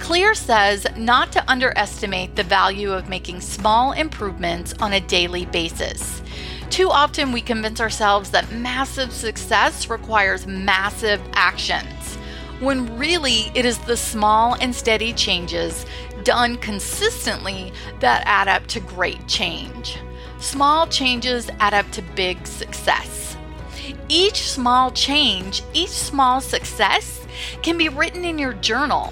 Clear 0.00 0.34
says 0.34 0.86
not 0.98 1.32
to 1.32 1.50
underestimate 1.50 2.36
the 2.36 2.42
value 2.42 2.92
of 2.92 3.08
making 3.08 3.40
small 3.40 3.92
improvements 3.92 4.74
on 4.80 4.92
a 4.92 5.00
daily 5.00 5.46
basis. 5.46 6.20
Too 6.68 6.90
often, 6.90 7.32
we 7.32 7.40
convince 7.40 7.80
ourselves 7.80 8.30
that 8.32 8.52
massive 8.52 9.10
success 9.10 9.88
requires 9.88 10.46
massive 10.46 11.22
actions, 11.32 12.16
when 12.60 12.98
really 12.98 13.50
it 13.54 13.64
is 13.64 13.78
the 13.78 13.96
small 13.96 14.56
and 14.60 14.74
steady 14.74 15.14
changes 15.14 15.86
done 16.22 16.58
consistently 16.58 17.72
that 18.00 18.22
add 18.26 18.46
up 18.46 18.66
to 18.66 18.80
great 18.80 19.26
change. 19.26 19.96
Small 20.44 20.86
changes 20.86 21.48
add 21.58 21.72
up 21.72 21.90
to 21.92 22.02
big 22.02 22.46
success. 22.46 23.34
Each 24.10 24.42
small 24.42 24.90
change, 24.90 25.62
each 25.72 25.88
small 25.88 26.42
success 26.42 27.26
can 27.62 27.78
be 27.78 27.88
written 27.88 28.26
in 28.26 28.38
your 28.38 28.52
journal. 28.52 29.10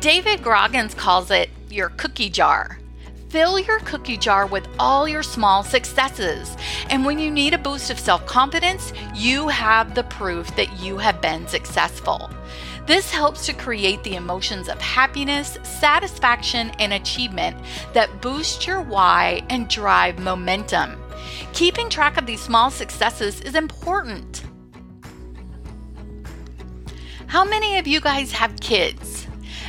David 0.00 0.42
Goggins 0.42 0.92
calls 0.92 1.30
it 1.30 1.50
your 1.70 1.90
cookie 1.90 2.28
jar. 2.28 2.80
Fill 3.28 3.60
your 3.60 3.78
cookie 3.78 4.16
jar 4.16 4.44
with 4.44 4.66
all 4.80 5.06
your 5.06 5.22
small 5.22 5.62
successes. 5.62 6.56
And 6.90 7.06
when 7.06 7.20
you 7.20 7.30
need 7.30 7.54
a 7.54 7.58
boost 7.58 7.92
of 7.92 7.98
self 8.00 8.26
confidence, 8.26 8.92
you 9.14 9.46
have 9.48 9.94
the 9.94 10.04
proof 10.04 10.54
that 10.56 10.80
you 10.80 10.98
have 10.98 11.22
been 11.22 11.46
successful. 11.46 12.28
This 12.86 13.12
helps 13.12 13.46
to 13.46 13.52
create 13.52 14.02
the 14.02 14.16
emotions 14.16 14.68
of 14.68 14.80
happiness, 14.80 15.56
satisfaction, 15.62 16.70
and 16.78 16.92
achievement 16.92 17.56
that 17.92 18.20
boost 18.20 18.66
your 18.66 18.80
why 18.80 19.42
and 19.50 19.68
drive 19.68 20.18
momentum. 20.18 21.00
Keeping 21.52 21.88
track 21.88 22.16
of 22.16 22.26
these 22.26 22.40
small 22.40 22.70
successes 22.70 23.40
is 23.42 23.54
important. 23.54 24.42
How 27.26 27.44
many 27.44 27.78
of 27.78 27.86
you 27.86 28.00
guys 28.00 28.32
have 28.32 28.58
kids? 28.60 29.28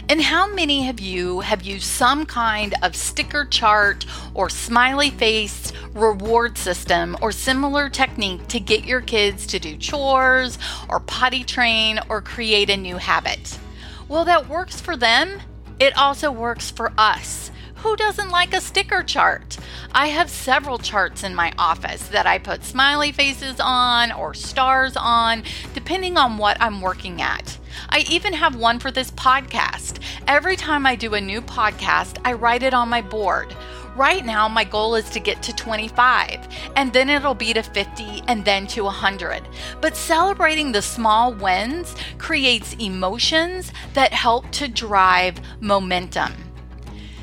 And 0.09 0.21
how 0.21 0.53
many 0.53 0.89
of 0.89 0.99
you 0.99 1.39
have 1.41 1.61
used 1.61 1.85
some 1.85 2.25
kind 2.25 2.73
of 2.81 2.95
sticker 2.95 3.45
chart 3.45 4.05
or 4.33 4.49
smiley 4.49 5.11
face 5.11 5.71
reward 5.93 6.57
system 6.57 7.15
or 7.21 7.31
similar 7.31 7.89
technique 7.89 8.47
to 8.47 8.59
get 8.59 8.85
your 8.85 9.01
kids 9.01 9.45
to 9.47 9.59
do 9.59 9.77
chores 9.77 10.57
or 10.89 10.99
potty 10.99 11.43
train 11.43 11.99
or 12.09 12.21
create 12.21 12.69
a 12.69 12.77
new 12.77 12.97
habit? 12.97 13.59
Well, 14.07 14.25
that 14.25 14.49
works 14.49 14.81
for 14.81 14.97
them 14.97 15.41
It 15.79 15.97
also 15.97 16.31
works 16.31 16.69
for 16.71 16.93
us. 16.97 17.51
Who 17.77 17.95
doesn't 17.97 18.29
like 18.29 18.53
a 18.53 18.61
sticker 18.61 19.03
chart? 19.03 19.57
I 19.91 20.07
have 20.07 20.29
several 20.29 20.77
charts 20.77 21.23
in 21.23 21.35
my 21.35 21.51
office 21.57 22.07
that 22.09 22.25
I 22.25 22.37
put 22.39 22.63
smiley 22.63 23.11
faces 23.11 23.59
on 23.59 24.11
or 24.13 24.33
stars 24.33 24.95
on, 24.95 25.43
depending 25.73 26.17
on 26.17 26.37
what 26.37 26.55
I'm 26.61 26.79
working 26.79 27.21
at. 27.21 27.57
I 27.89 28.05
even 28.09 28.33
have 28.33 28.55
one 28.55 28.79
for 28.79 28.91
this 28.91 29.11
podcast. 29.11 29.99
Every 30.27 30.55
time 30.55 30.85
I 30.85 30.95
do 30.95 31.15
a 31.15 31.21
new 31.21 31.41
podcast, 31.41 32.19
I 32.23 32.33
write 32.33 32.63
it 32.63 32.73
on 32.73 32.87
my 32.87 33.01
board. 33.01 33.53
Right 33.95 34.25
now, 34.25 34.47
my 34.47 34.63
goal 34.63 34.95
is 34.95 35.07
to 35.11 35.19
get 35.19 35.43
to 35.43 35.55
25, 35.55 36.47
and 36.75 36.91
then 36.91 37.09
it'll 37.09 37.35
be 37.35 37.53
to 37.53 37.61
50 37.61 38.23
and 38.27 38.43
then 38.43 38.65
to 38.67 38.85
100. 38.85 39.47
But 39.81 39.95
celebrating 39.95 40.71
the 40.71 40.81
small 40.81 41.31
wins 41.31 41.95
creates 42.17 42.73
emotions 42.79 43.71
that 43.93 44.11
help 44.11 44.49
to 44.51 44.67
drive 44.67 45.39
momentum. 45.59 46.33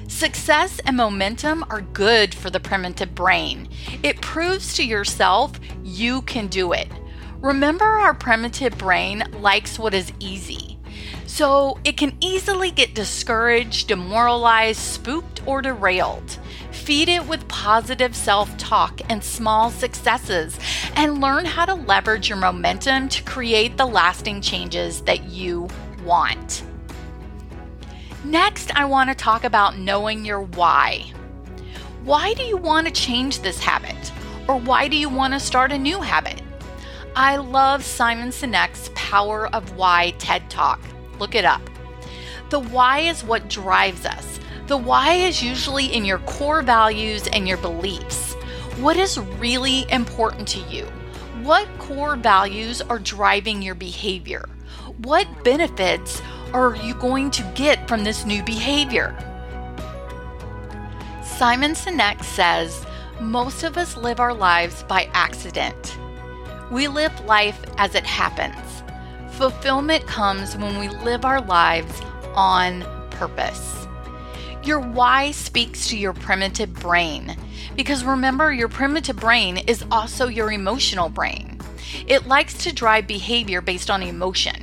Success 0.06 0.80
and 0.87 0.96
momentum 0.96 1.64
are 1.70 1.80
good 1.80 2.35
for 2.35 2.50
the 2.50 2.61
primitive 2.61 3.14
brain. 3.14 3.68
It 4.02 4.20
proves 4.20 4.74
to 4.74 4.85
yourself 4.85 5.59
you 5.83 6.22
can 6.22 6.46
do 6.48 6.72
it. 6.72 6.88
Remember, 7.40 7.85
our 7.85 8.14
primitive 8.14 8.76
brain 8.76 9.24
likes 9.38 9.78
what 9.78 9.94
is 9.94 10.12
easy. 10.20 10.78
So 11.26 11.78
it 11.85 11.96
can 11.96 12.16
easily 12.20 12.72
get 12.72 12.94
discouraged, 12.94 13.88
demoralized, 13.88 14.80
spooked, 14.80 15.40
or 15.46 15.62
derailed. 15.62 16.39
Feed 16.90 17.09
it 17.09 17.29
with 17.29 17.46
positive 17.46 18.16
self 18.16 18.59
talk 18.59 19.00
and 19.09 19.22
small 19.22 19.70
successes, 19.70 20.59
and 20.96 21.20
learn 21.20 21.44
how 21.44 21.64
to 21.64 21.74
leverage 21.74 22.29
your 22.29 22.37
momentum 22.37 23.09
to 23.11 23.22
create 23.22 23.76
the 23.76 23.87
lasting 23.87 24.40
changes 24.40 25.00
that 25.03 25.22
you 25.26 25.68
want. 26.05 26.64
Next, 28.24 28.74
I 28.74 28.87
want 28.87 29.09
to 29.09 29.14
talk 29.14 29.44
about 29.44 29.79
knowing 29.79 30.24
your 30.24 30.40
why. 30.40 31.05
Why 32.03 32.35
do 32.35 32.42
you 32.42 32.57
want 32.57 32.88
to 32.88 32.92
change 32.92 33.38
this 33.38 33.61
habit? 33.61 34.11
Or 34.48 34.59
why 34.59 34.88
do 34.88 34.96
you 34.96 35.09
want 35.09 35.33
to 35.35 35.38
start 35.38 35.70
a 35.70 35.79
new 35.79 36.00
habit? 36.00 36.42
I 37.14 37.37
love 37.37 37.85
Simon 37.85 38.31
Sinek's 38.31 38.90
Power 38.96 39.46
of 39.55 39.76
Why 39.76 40.12
TED 40.18 40.50
Talk. 40.50 40.81
Look 41.20 41.37
it 41.37 41.44
up. 41.44 41.62
The 42.48 42.59
why 42.59 42.98
is 43.03 43.22
what 43.22 43.48
drives 43.48 44.05
us. 44.05 44.39
The 44.70 44.76
why 44.76 45.14
is 45.14 45.42
usually 45.42 45.87
in 45.87 46.04
your 46.04 46.20
core 46.20 46.62
values 46.62 47.26
and 47.33 47.48
your 47.48 47.56
beliefs. 47.56 48.35
What 48.78 48.96
is 48.96 49.18
really 49.18 49.85
important 49.90 50.46
to 50.46 50.61
you? 50.61 50.85
What 51.42 51.66
core 51.80 52.14
values 52.14 52.80
are 52.80 53.00
driving 53.00 53.62
your 53.62 53.74
behavior? 53.74 54.48
What 54.98 55.26
benefits 55.42 56.22
are 56.52 56.76
you 56.76 56.94
going 56.94 57.33
to 57.33 57.52
get 57.56 57.88
from 57.88 58.04
this 58.04 58.24
new 58.24 58.44
behavior? 58.44 59.12
Simon 61.24 61.72
Sinek 61.72 62.22
says 62.22 62.87
most 63.20 63.64
of 63.64 63.76
us 63.76 63.96
live 63.96 64.20
our 64.20 64.33
lives 64.33 64.85
by 64.85 65.11
accident. 65.14 65.98
We 66.70 66.87
live 66.87 67.24
life 67.24 67.61
as 67.76 67.96
it 67.96 68.06
happens. 68.06 68.85
Fulfillment 69.33 70.06
comes 70.06 70.56
when 70.56 70.78
we 70.78 70.87
live 71.04 71.24
our 71.24 71.40
lives 71.40 72.00
on 72.37 72.83
purpose. 73.11 73.88
Your 74.62 74.81
why 74.81 75.31
speaks 75.31 75.88
to 75.88 75.96
your 75.96 76.12
primitive 76.12 76.75
brain 76.75 77.37
because 77.77 78.05
remember, 78.05 78.53
your 78.53 78.68
primitive 78.68 79.16
brain 79.16 79.59
is 79.59 79.85
also 79.90 80.27
your 80.27 80.53
emotional 80.53 81.09
brain. 81.09 81.59
It 82.07 82.27
likes 82.27 82.55
to 82.64 82.75
drive 82.75 83.07
behavior 83.07 83.61
based 83.61 83.90
on 83.90 84.03
emotion. 84.03 84.57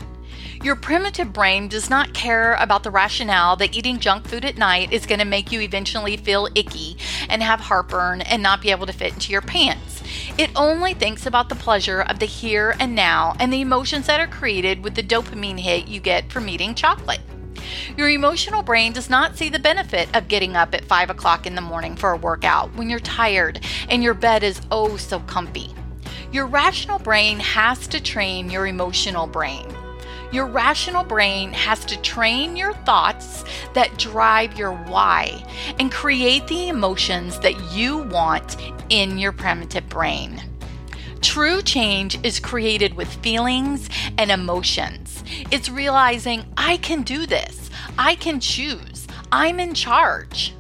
Your 0.64 0.76
primitive 0.76 1.34
brain 1.34 1.68
does 1.68 1.90
not 1.90 2.14
care 2.14 2.56
about 2.56 2.84
the 2.84 2.90
rationale 2.90 3.56
that 3.58 3.76
eating 3.76 4.00
junk 4.00 4.28
food 4.28 4.44
at 4.44 4.58
night 4.58 4.92
is 4.92 5.06
going 5.06 5.20
to 5.20 5.26
make 5.26 5.52
you 5.52 5.62
eventually 5.62 6.18
feel 6.18 6.48
icky 6.56 6.98
and 7.30 7.44
have 7.44 7.60
heartburn 7.60 8.22
and 8.22 8.42
not 8.42 8.62
be 8.62 8.72
able 8.72 8.88
to 8.88 8.94
fit 8.94 9.14
into 9.14 9.32
your 9.32 9.42
pants. 9.42 10.02
It 10.38 10.50
only 10.56 10.94
thinks 10.94 11.26
about 11.26 11.50
the 11.50 11.56
pleasure 11.56 12.02
of 12.02 12.20
the 12.20 12.26
here 12.26 12.76
and 12.80 12.96
now 12.96 13.36
and 13.40 13.54
the 13.54 13.62
emotions 13.62 14.08
that 14.08 14.20
are 14.20 14.28
created 14.28 14.84
with 14.84 14.96
the 14.96 15.04
dopamine 15.04 15.60
hit 15.60 15.88
you 15.88 16.00
get 16.00 16.32
from 16.32 16.50
eating 16.50 16.74
chocolate. 16.74 17.22
Your 17.98 18.10
emotional 18.10 18.64
brain 18.64 18.94
does 18.94 19.10
not 19.10 19.38
see 19.38 19.50
the 19.50 19.60
benefit 19.60 20.16
of 20.16 20.28
getting 20.28 20.56
up 20.56 20.74
at 20.74 20.86
5 20.86 21.10
o'clock 21.10 21.46
in 21.46 21.56
the 21.56 21.62
morning 21.62 21.96
for 21.96 22.12
a 22.12 22.18
workout 22.18 22.74
when 22.76 22.90
you're 22.90 23.00
tired 23.00 23.60
and 23.90 24.04
your 24.04 24.14
bed 24.14 24.44
is 24.44 24.62
oh 24.72 24.98
so 24.98 25.20
comfy. 25.22 25.74
Your 26.32 26.46
rational 26.46 27.00
brain 27.00 27.40
has 27.40 27.88
to 27.88 28.02
train 28.02 28.50
your 28.50 28.68
emotional 28.68 29.28
brain. 29.28 29.66
Your 30.32 30.46
rational 30.46 31.06
brain 31.06 31.54
has 31.54 31.86
to 31.86 32.02
train 32.02 32.58
your 32.58 32.74
thoughts 32.74 33.46
that 33.74 33.98
drive 33.98 34.58
your 34.58 34.74
why 34.74 35.44
and 35.80 35.90
create 35.90 36.46
the 36.48 36.68
emotions 36.68 37.40
that 37.40 37.56
you 37.72 38.00
want 38.00 38.58
in 38.90 39.18
your 39.18 39.32
primitive 39.32 39.88
brain. 39.88 40.42
True 41.28 41.62
change 41.62 42.18
is 42.26 42.40
created 42.40 42.94
with 42.94 43.14
feelings 43.16 43.90
and 44.18 44.32
emotions. 44.32 45.26
It's 45.52 45.70
realizing 45.70 46.46
I 46.56 46.78
can 46.78 47.04
do 47.04 47.26
this, 47.26 47.70
I 48.00 48.16
can 48.16 48.40
choose, 48.40 49.06
I'm 49.30 49.60
in 49.60 49.74
charge. 49.74 50.54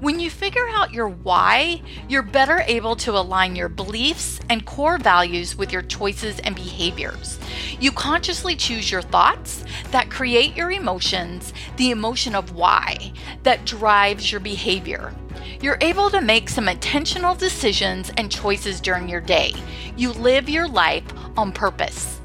When 0.00 0.18
you 0.18 0.30
figure 0.30 0.66
out 0.66 0.94
your 0.94 1.08
why, 1.08 1.82
you're 2.08 2.22
better 2.22 2.64
able 2.66 2.96
to 2.96 3.18
align 3.18 3.54
your 3.54 3.68
beliefs 3.68 4.40
and 4.48 4.64
core 4.64 4.96
values 4.96 5.56
with 5.56 5.74
your 5.74 5.82
choices 5.82 6.40
and 6.40 6.56
behaviors. 6.56 7.38
You 7.78 7.92
consciously 7.92 8.56
choose 8.56 8.90
your 8.90 9.02
thoughts 9.02 9.62
that 9.90 10.10
create 10.10 10.56
your 10.56 10.70
emotions, 10.70 11.52
the 11.76 11.90
emotion 11.90 12.34
of 12.34 12.54
why 12.54 13.12
that 13.42 13.66
drives 13.66 14.32
your 14.32 14.40
behavior. 14.40 15.14
You're 15.60 15.78
able 15.82 16.08
to 16.08 16.22
make 16.22 16.48
some 16.48 16.70
intentional 16.70 17.34
decisions 17.34 18.10
and 18.16 18.32
choices 18.32 18.80
during 18.80 19.06
your 19.06 19.20
day. 19.20 19.52
You 19.98 20.12
live 20.12 20.48
your 20.48 20.66
life 20.66 21.04
on 21.36 21.52
purpose. 21.52 22.19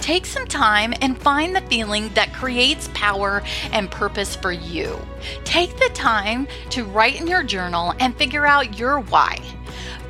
Take 0.00 0.24
some 0.26 0.46
time 0.46 0.94
and 1.02 1.20
find 1.20 1.54
the 1.54 1.60
feeling 1.62 2.08
that 2.14 2.32
creates 2.32 2.88
power 2.94 3.42
and 3.70 3.90
purpose 3.90 4.34
for 4.34 4.50
you. 4.50 4.98
Take 5.44 5.76
the 5.76 5.90
time 5.92 6.48
to 6.70 6.84
write 6.84 7.20
in 7.20 7.26
your 7.26 7.42
journal 7.42 7.94
and 8.00 8.16
figure 8.16 8.46
out 8.46 8.78
your 8.78 9.00
why. 9.00 9.38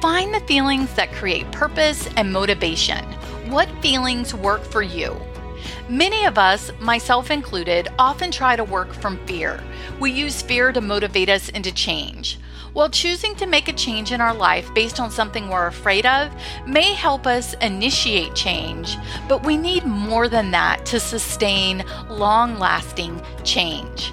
Find 0.01 0.33
the 0.33 0.41
feelings 0.41 0.95
that 0.95 1.13
create 1.13 1.51
purpose 1.53 2.09
and 2.17 2.33
motivation. 2.33 3.05
What 3.51 3.69
feelings 3.83 4.33
work 4.33 4.63
for 4.63 4.83
you? 4.83 5.21
Many 5.89 6.25
of 6.25 6.39
us, 6.39 6.71
myself 6.79 7.31
included, 7.31 7.89
often 7.99 8.31
try 8.31 8.55
to 8.57 8.65
work 8.65 8.95
from 8.95 9.19
fear. 9.27 9.63
We 9.99 10.13
use 10.13 10.41
fear 10.41 10.73
to 10.73 10.81
motivate 10.81 11.29
us 11.29 11.49
into 11.49 11.73
change. 11.73 12.39
While 12.73 12.89
choosing 12.89 13.35
to 13.37 13.47
make 13.47 13.67
a 13.69 13.73
change 13.73 14.13
in 14.13 14.21
our 14.21 14.35
life 14.35 14.73
based 14.75 15.01
on 15.01 15.11
something 15.11 15.49
we're 15.49 15.67
afraid 15.67 16.07
of 16.07 16.33
may 16.67 16.95
help 16.95 17.27
us 17.27 17.55
initiate 17.55 18.35
change, 18.35 18.97
but 19.29 19.45
we 19.45 19.57
need 19.57 19.85
more 19.85 20.29
than 20.29 20.53
that 20.53 20.87
to 20.87 21.01
sustain 21.01 21.85
long 22.09 22.59
lasting 22.59 23.21
change. 23.43 24.13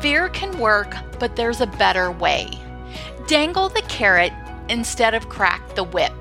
Fear 0.00 0.30
can 0.30 0.58
work, 0.58 0.96
but 1.20 1.36
there's 1.36 1.60
a 1.60 1.66
better 1.66 2.10
way. 2.10 2.50
Dangle 3.28 3.68
the 3.68 3.82
carrot 3.82 4.32
instead 4.68 5.14
of 5.14 5.28
crack 5.28 5.76
the 5.76 5.84
whip. 5.84 6.12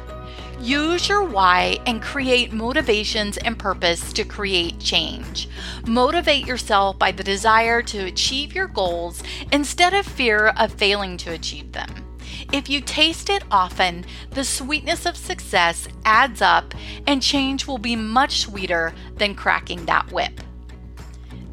Use 0.59 1.09
your 1.09 1.23
why 1.23 1.79
and 1.85 2.01
create 2.01 2.53
motivations 2.53 3.37
and 3.37 3.57
purpose 3.57 4.13
to 4.13 4.23
create 4.23 4.79
change. 4.79 5.49
Motivate 5.87 6.45
yourself 6.45 6.99
by 6.99 7.11
the 7.11 7.23
desire 7.23 7.81
to 7.83 8.05
achieve 8.05 8.53
your 8.53 8.67
goals 8.67 9.23
instead 9.51 9.93
of 9.93 10.05
fear 10.05 10.47
of 10.57 10.73
failing 10.73 11.17
to 11.17 11.31
achieve 11.31 11.71
them. 11.71 11.89
If 12.53 12.69
you 12.69 12.81
taste 12.81 13.29
it 13.29 13.43
often, 13.49 14.05
the 14.31 14.43
sweetness 14.43 15.05
of 15.05 15.15
success 15.15 15.87
adds 16.05 16.41
up 16.41 16.73
and 17.07 17.21
change 17.21 17.65
will 17.65 17.77
be 17.77 17.95
much 17.95 18.41
sweeter 18.41 18.93
than 19.15 19.35
cracking 19.35 19.85
that 19.85 20.11
whip. 20.11 20.41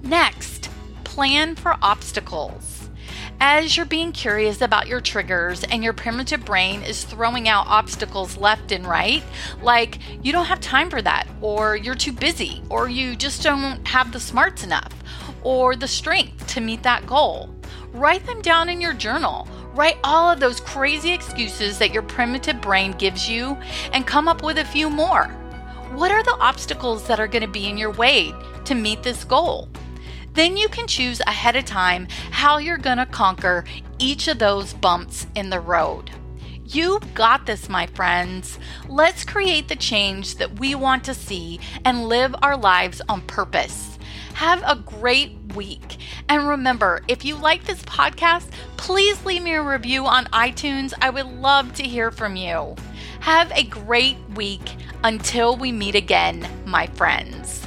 Next, 0.02 0.70
plan 1.04 1.54
for 1.54 1.76
obstacles. 1.82 2.77
As 3.40 3.76
you're 3.76 3.86
being 3.86 4.10
curious 4.10 4.60
about 4.60 4.88
your 4.88 5.00
triggers 5.00 5.62
and 5.62 5.84
your 5.84 5.92
primitive 5.92 6.44
brain 6.44 6.82
is 6.82 7.04
throwing 7.04 7.48
out 7.48 7.68
obstacles 7.68 8.36
left 8.36 8.72
and 8.72 8.84
right, 8.84 9.22
like 9.62 9.98
you 10.24 10.32
don't 10.32 10.46
have 10.46 10.60
time 10.60 10.90
for 10.90 11.00
that, 11.02 11.28
or 11.40 11.76
you're 11.76 11.94
too 11.94 12.10
busy, 12.10 12.60
or 12.68 12.88
you 12.88 13.14
just 13.14 13.44
don't 13.44 13.86
have 13.86 14.10
the 14.10 14.18
smarts 14.18 14.64
enough, 14.64 14.92
or 15.44 15.76
the 15.76 15.86
strength 15.86 16.48
to 16.48 16.60
meet 16.60 16.82
that 16.82 17.06
goal, 17.06 17.48
write 17.92 18.26
them 18.26 18.42
down 18.42 18.68
in 18.68 18.80
your 18.80 18.94
journal. 18.94 19.46
Write 19.72 19.98
all 20.02 20.32
of 20.32 20.40
those 20.40 20.58
crazy 20.58 21.12
excuses 21.12 21.78
that 21.78 21.94
your 21.94 22.02
primitive 22.02 22.60
brain 22.60 22.90
gives 22.92 23.30
you 23.30 23.56
and 23.92 24.04
come 24.04 24.26
up 24.26 24.42
with 24.42 24.58
a 24.58 24.64
few 24.64 24.90
more. 24.90 25.26
What 25.94 26.10
are 26.10 26.24
the 26.24 26.36
obstacles 26.40 27.06
that 27.06 27.20
are 27.20 27.28
going 27.28 27.42
to 27.42 27.48
be 27.48 27.68
in 27.68 27.78
your 27.78 27.92
way 27.92 28.34
to 28.64 28.74
meet 28.74 29.04
this 29.04 29.22
goal? 29.22 29.68
Then 30.34 30.56
you 30.56 30.68
can 30.68 30.86
choose 30.86 31.20
ahead 31.20 31.56
of 31.56 31.64
time 31.64 32.08
how 32.30 32.58
you're 32.58 32.78
going 32.78 32.98
to 32.98 33.06
conquer 33.06 33.64
each 33.98 34.28
of 34.28 34.38
those 34.38 34.72
bumps 34.74 35.26
in 35.34 35.50
the 35.50 35.60
road. 35.60 36.10
You've 36.64 37.14
got 37.14 37.46
this, 37.46 37.68
my 37.68 37.86
friends. 37.86 38.58
Let's 38.88 39.24
create 39.24 39.68
the 39.68 39.76
change 39.76 40.36
that 40.36 40.60
we 40.60 40.74
want 40.74 41.02
to 41.04 41.14
see 41.14 41.60
and 41.84 42.08
live 42.08 42.34
our 42.42 42.58
lives 42.58 43.00
on 43.08 43.22
purpose. 43.22 43.98
Have 44.34 44.62
a 44.66 44.76
great 44.76 45.36
week. 45.56 45.96
And 46.28 46.46
remember, 46.46 47.02
if 47.08 47.24
you 47.24 47.36
like 47.36 47.64
this 47.64 47.82
podcast, 47.84 48.50
please 48.76 49.24
leave 49.24 49.42
me 49.42 49.54
a 49.54 49.62
review 49.62 50.06
on 50.06 50.26
iTunes. 50.26 50.92
I 51.00 51.10
would 51.10 51.26
love 51.26 51.74
to 51.74 51.82
hear 51.82 52.10
from 52.10 52.36
you. 52.36 52.76
Have 53.20 53.50
a 53.52 53.64
great 53.64 54.18
week 54.34 54.76
until 55.02 55.56
we 55.56 55.72
meet 55.72 55.94
again, 55.94 56.46
my 56.66 56.86
friends. 56.86 57.57